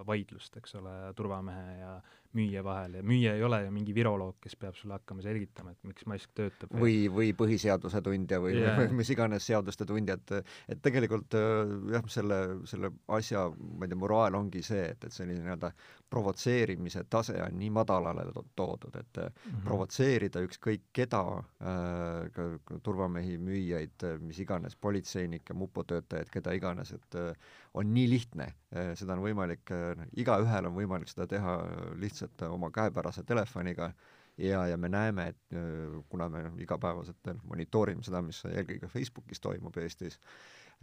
vaidlust, 0.07 0.55
eks 0.61 0.79
ole, 0.79 0.95
turvamehe 1.19 1.79
ja 1.81 1.93
müüja 2.37 2.63
vahel 2.65 2.97
ja 2.99 3.03
müüja 3.05 3.35
ei 3.37 3.43
ole 3.43 3.61
ju 3.65 3.71
mingi 3.75 3.95
viroloog, 3.95 4.37
kes 4.43 4.55
peab 4.59 4.77
sulle 4.79 4.95
hakkama 4.97 5.23
selgitama, 5.25 5.73
et 5.75 5.89
miks 5.89 6.07
mask 6.09 6.31
töötab. 6.37 6.73
või, 6.81 7.05
või 7.11 7.31
põhiseaduse 7.37 8.01
tundja 8.05 8.41
või 8.43 8.55
yeah. 8.59 8.83
mis 8.99 9.11
iganes 9.13 9.47
seaduste 9.49 9.87
tundja, 9.89 10.17
et 10.19 10.35
et 10.71 10.83
tegelikult 10.83 11.35
äh, 11.37 11.75
jah, 11.95 12.07
selle, 12.11 12.41
selle 12.69 12.93
asja, 13.19 13.47
ma 13.51 13.87
ei 13.87 13.91
tea, 13.91 13.99
moraal 13.99 14.37
ongi 14.39 14.63
see, 14.65 14.85
et, 14.93 15.07
et 15.07 15.15
selline 15.15 15.43
nii-öelda 15.43 15.73
provotseerimise 16.11 17.05
tase 17.09 17.37
on 17.43 17.55
nii 17.59 17.69
madalale 17.73 18.25
to 18.35 18.43
toodud, 18.55 18.95
et 18.99 19.17
mm. 19.17 19.31
-hmm. 19.51 19.63
provotseerida 19.63 20.43
ükskõik 20.43 20.83
keda 20.93 21.23
äh,, 21.39 22.79
turvamehi, 22.83 23.37
müüjaid, 23.37 24.07
mis 24.19 24.39
iganes, 24.43 24.75
politseinikke, 24.75 25.53
mupotöötajaid, 25.53 26.31
keda 26.31 26.51
iganes, 26.57 26.91
et 26.91 27.15
äh, 27.15 27.35
on 27.73 27.93
nii 27.93 28.09
lihtne 28.09 28.47
äh,, 28.47 28.93
seda 28.99 29.15
on 29.15 29.23
võimalik 29.23 29.71
äh,, 29.71 30.07
igaühel 30.15 30.67
on 30.67 30.75
võimalik 30.75 31.11
seda 31.11 31.27
teha 31.27 31.59
lihtsalt 31.95 32.47
oma 32.49 32.71
käepärase 32.71 33.23
telefoniga 33.23 33.93
ja, 34.37 34.67
ja 34.67 34.77
me 34.77 34.89
näeme, 34.89 35.27
et 35.27 35.53
äh, 35.53 36.03
kuna 36.09 36.29
me 36.29 36.43
noh, 36.43 36.59
igapäevaselt 36.59 37.27
äh, 37.27 37.39
monitoorime 37.47 38.03
seda, 38.03 38.21
mis 38.21 38.43
eelkõige 38.45 38.89
Facebookis 38.91 39.39
toimub 39.39 39.77
Eestis, 39.77 40.19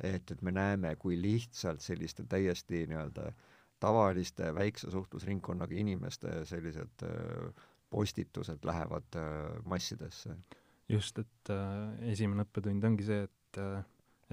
et, 0.02 0.30
et 0.30 0.42
me 0.42 0.52
näeme, 0.54 0.94
kui 0.96 1.18
lihtsalt 1.20 1.82
selliste 1.84 2.24
täiesti 2.28 2.86
nii-öelda 2.86 3.32
tavaliste 3.80 4.52
väikse 4.54 4.90
suhtlusringkonnaga 4.90 5.76
inimeste 5.78 6.44
sellised 6.48 7.04
äh, 7.06 7.66
postitused 7.90 8.64
lähevad 8.64 9.16
äh, 9.16 9.58
massidesse. 9.64 10.36
just, 10.88 11.18
et 11.18 11.50
äh, 11.52 12.10
esimene 12.12 12.46
õppetund 12.46 12.84
ongi 12.84 13.06
see, 13.06 13.24
et 13.28 13.60
äh, 13.62 13.82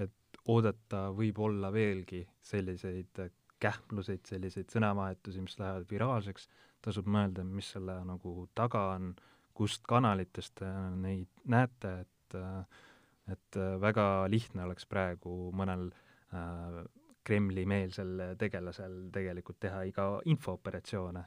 et 0.06 0.40
oodata 0.48 1.08
võib 1.16 1.38
olla 1.42 1.72
veelgi 1.72 2.22
selliseid 2.42 3.22
äh, 3.24 3.32
kähmluseid, 3.60 4.24
selliseid 4.28 4.72
sõnavahetusi, 4.72 5.40
mis 5.44 5.56
lähevad 5.58 5.86
viraalseks, 5.90 6.48
tasub 6.84 7.08
mõelda, 7.08 7.44
mis 7.44 7.70
selle 7.72 7.96
nagu 8.04 8.48
taga 8.54 8.90
on, 8.96 9.14
kust 9.56 9.86
kanalitest 9.88 10.58
te 10.60 10.68
neid 11.00 11.30
näete, 11.48 11.92
et 12.04 12.36
äh, 12.36 12.84
et 13.32 13.58
äh, 13.58 13.74
väga 13.82 14.26
lihtne 14.30 14.66
oleks 14.66 14.86
praegu 14.86 15.50
mõnel 15.56 15.88
äh, 16.34 16.82
Kremli-meelsel 17.26 18.36
tegelasel 18.38 19.08
tegelikult 19.14 19.58
teha 19.62 19.82
iga 19.88 20.10
infooperatsioone 20.30 21.24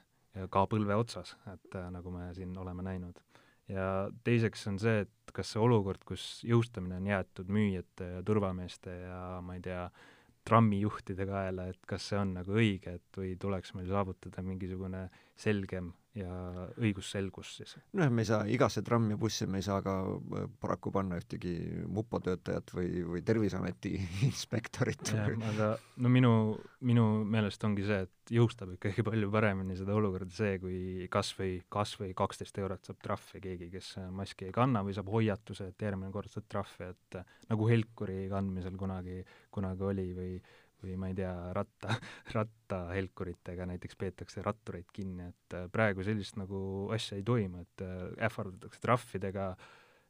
ka 0.54 0.66
põlve 0.70 0.96
otsas, 1.00 1.34
et 1.52 1.76
äh, 1.76 1.90
nagu 1.94 2.14
me 2.14 2.30
siin 2.38 2.56
oleme 2.58 2.86
näinud. 2.86 3.20
ja 3.70 4.10
teiseks 4.26 4.66
on 4.72 4.80
see, 4.82 5.04
et 5.04 5.34
kas 5.34 5.52
see 5.54 5.62
olukord, 5.62 6.02
kus 6.08 6.42
jõustamine 6.48 6.98
on 6.98 7.10
jäetud 7.10 7.52
müüjate 7.54 8.08
ja 8.16 8.24
turvameeste 8.26 8.96
ja 9.04 9.20
ma 9.46 9.58
ei 9.58 9.62
tea, 9.62 9.84
trammijuhtide 10.50 11.28
kaela, 11.30 11.68
et 11.70 11.84
kas 11.86 12.08
see 12.10 12.18
on 12.18 12.32
nagu 12.40 12.56
õige, 12.58 12.96
et 12.98 13.20
või 13.20 13.36
tuleks 13.38 13.76
meil 13.78 13.92
saavutada 13.92 14.42
mingisugune 14.46 15.04
selgem 15.38 15.92
ja 16.17 16.65
õigusselgus 16.82 17.52
siis? 17.60 17.76
nojah, 17.93 18.12
me 18.13 18.24
ei 18.24 18.30
saa 18.30 18.45
igasse 18.50 18.82
trammi 18.86 19.13
ja 19.13 19.19
bussi 19.22 19.45
me 19.50 19.60
ei 19.62 19.65
saa 19.65 19.82
ka 19.86 19.95
äh, 20.10 20.48
paraku 20.62 20.91
panna 20.93 21.19
ühtegi 21.22 21.54
mupo 21.86 22.22
töötajat 22.24 22.74
või, 22.74 23.04
või 23.06 23.22
Terviseameti 23.26 23.93
inspektorit. 24.30 25.13
aga 25.13 25.72
no 26.02 26.12
minu, 26.13 26.32
minu 26.86 27.06
meelest 27.30 27.63
ongi 27.67 27.86
see, 27.88 28.02
et 28.08 28.34
jõustab 28.34 28.74
ikkagi 28.76 29.06
palju 29.06 29.30
paremini 29.34 29.78
seda 29.78 29.95
olukorda 29.98 30.34
see, 30.34 30.58
kui 30.62 31.10
kas 31.13 31.32
või, 31.38 31.60
kas 31.69 31.95
või 32.02 32.15
kaksteist 32.17 32.58
eurot 32.62 32.89
saab 32.89 33.02
trahvi 33.06 33.43
keegi, 33.43 33.69
kes 33.74 33.95
maski 34.15 34.50
ei 34.50 34.56
kanna 34.56 34.84
või 34.86 34.98
saab 34.98 35.12
hoiatuse, 35.13 35.69
et 35.72 35.86
järgmine 35.88 36.13
kord 36.15 36.32
saad 36.34 36.50
trahvi, 36.50 36.89
et 36.89 37.22
nagu 37.50 37.69
helkuri 37.69 38.26
kandmisel 38.32 38.78
kunagi, 38.82 39.22
kunagi 39.54 39.88
oli 39.93 40.10
või 40.17 40.34
või 40.84 40.96
ma 41.00 41.10
ei 41.12 41.18
tea, 41.18 41.34
ratta, 41.56 41.96
rattahelkuritega 42.38 43.68
näiteks 43.70 44.00
peetakse 44.00 44.44
rattureid 44.46 44.89
kinni, 44.94 45.30
et 45.34 45.58
äh, 45.58 45.68
praegu 45.72 46.06
sellist 46.06 46.39
nagu 46.39 46.62
asja 46.96 47.20
ei 47.20 47.26
toimu, 47.28 47.65
et 47.65 47.86
äh, 47.86 48.02
ähvardatakse 48.30 48.82
trahvidega 48.84 49.52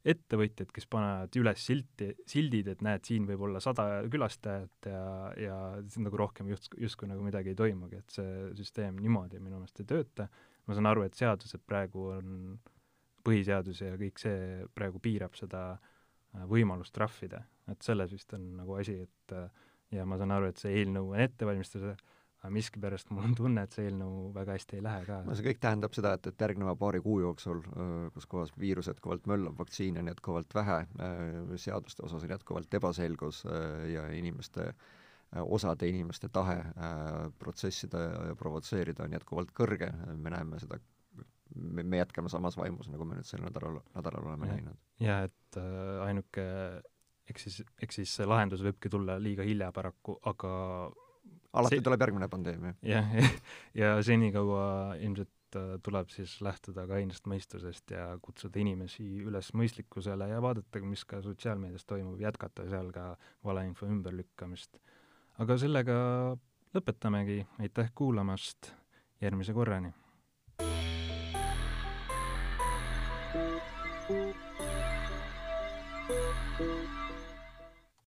ettevõtjad, 0.09 0.69
kes 0.71 0.87
panevad 0.87 1.35
üles 1.35 1.63
silti, 1.65 2.13
sildid, 2.29 2.69
et 2.71 2.83
näed, 2.85 3.03
siin 3.03 3.25
võib 3.27 3.41
olla 3.49 3.59
sada 3.63 3.99
külastajat 4.11 4.87
ja, 4.87 5.01
ja 5.35 5.57
nagu 5.99 6.21
rohkem 6.21 6.47
just, 6.53 6.71
justkui 6.79 7.09
nagu 7.09 7.25
midagi 7.25 7.51
ei 7.51 7.59
toimugi, 7.59 7.99
et 7.99 8.15
see 8.15 8.53
süsteem 8.57 9.01
niimoodi 9.03 9.41
minu 9.43 9.59
meelest 9.59 9.83
ei 9.83 9.89
tööta. 9.89 10.29
ma 10.69 10.77
saan 10.77 10.87
aru, 10.87 11.03
et 11.03 11.17
seadused 11.17 11.65
praegu 11.67 12.11
on, 12.13 12.59
põhiseadus 13.25 13.81
ja 13.83 13.95
kõik 13.99 14.21
see 14.21 14.65
praegu 14.75 15.01
piirab 15.03 15.35
seda 15.37 15.63
äh, 15.75 16.45
võimalust 16.49 16.93
trahvida, 16.95 17.43
et 17.71 17.83
selles 17.85 18.13
vist 18.13 18.33
on 18.37 18.45
nagu 18.61 18.77
asi, 18.79 18.99
et 19.03 19.35
äh, 19.35 19.49
ja 19.91 20.05
ma 20.05 20.17
saan 20.19 20.31
aru, 20.35 20.49
et 20.51 20.61
see 20.61 20.73
eelnõu 20.81 21.13
on 21.13 21.23
ettevalmistusel, 21.23 21.95
aga 22.39 22.51
miskipärast 22.55 23.09
mul 23.11 23.25
on 23.27 23.33
tunne, 23.35 23.63
et 23.67 23.73
see 23.75 23.89
eelnõu 23.89 24.29
väga 24.35 24.55
hästi 24.55 24.77
ei 24.77 24.83
lähe 24.85 25.01
ka. 25.07 25.17
no 25.27 25.35
see 25.35 25.47
kõik 25.49 25.59
tähendab 25.63 25.95
seda, 25.97 26.13
et, 26.15 26.29
et 26.31 26.45
järgneva 26.45 26.75
paari 26.79 27.01
kuu 27.03 27.17
jooksul, 27.23 27.63
kus 28.15 28.29
kohas 28.31 28.53
viirus 28.59 28.87
jätkuvalt 28.91 29.27
möllab, 29.27 29.57
vaktsiine 29.59 29.99
on 30.03 30.11
jätkuvalt 30.13 30.55
vähe, 30.55 30.77
seaduste 31.59 32.05
osas 32.07 32.23
on 32.23 32.35
jätkuvalt 32.35 32.79
ebaselgus 32.79 33.43
ja 33.93 34.07
inimeste, 34.15 34.69
osade 35.43 35.89
inimeste 35.89 36.29
tahe 36.33 36.61
protsessida 37.39 38.05
ja 38.29 38.37
provotseerida 38.39 39.03
on 39.03 39.17
jätkuvalt 39.19 39.51
kõrge, 39.57 39.91
me 40.15 40.31
näeme 40.33 40.61
seda 40.63 40.79
me, 41.55 41.83
me 41.83 41.97
jätkame 41.97 42.29
samas 42.29 42.57
vaimus, 42.57 42.89
nagu 42.93 43.05
me 43.09 43.17
nüüd 43.17 43.27
sel 43.27 43.41
nädalal, 43.43 43.81
nädalal 43.95 44.27
oleme 44.31 44.47
Ja. 44.47 44.53
näinud. 44.55 44.79
ja 45.01 45.19
et 45.27 45.57
äh, 45.57 46.03
ainuke 46.05 46.45
eks 47.29 47.45
siis, 47.47 47.59
eks 47.81 48.01
siis 48.01 48.15
see 48.19 48.27
lahendus 48.29 48.63
võibki 48.65 48.91
tulla 48.91 49.17
liiga 49.21 49.45
hilja 49.47 49.71
paraku, 49.75 50.17
aga 50.29 50.51
alati 51.53 51.77
See- 51.77 51.83
tuleb 51.85 52.01
järgmine 52.05 52.29
pandeemia. 52.29 52.73
jah, 52.85 53.13
ja 53.81 53.91
senikaua 54.05 54.95
ilmselt 54.99 55.57
äh, 55.57 55.77
tuleb 55.85 56.11
siis 56.13 56.37
lähtuda 56.45 56.85
kainest 56.89 57.29
mõistusest 57.29 57.95
ja 57.95 58.11
kutsuda 58.21 58.61
inimesi 58.61 59.05
üles 59.25 59.53
mõistlikkusele 59.57 60.29
ja 60.29 60.41
vaadata, 60.41 60.81
mis 60.85 61.05
ka 61.05 61.21
sotsiaalmeedias 61.25 61.85
toimub, 61.89 62.19
jätkata 62.21 62.67
seal 62.69 62.91
ka 62.95 63.15
valeinfo 63.45 63.89
ümberlükkamist. 63.89 64.77
aga 65.39 65.57
sellega 65.57 65.97
lõpetamegi, 66.75 67.41
aitäh 67.59 67.91
kuulamast, 67.95 68.73
järgmise 69.21 69.53
korrani! 69.53 69.93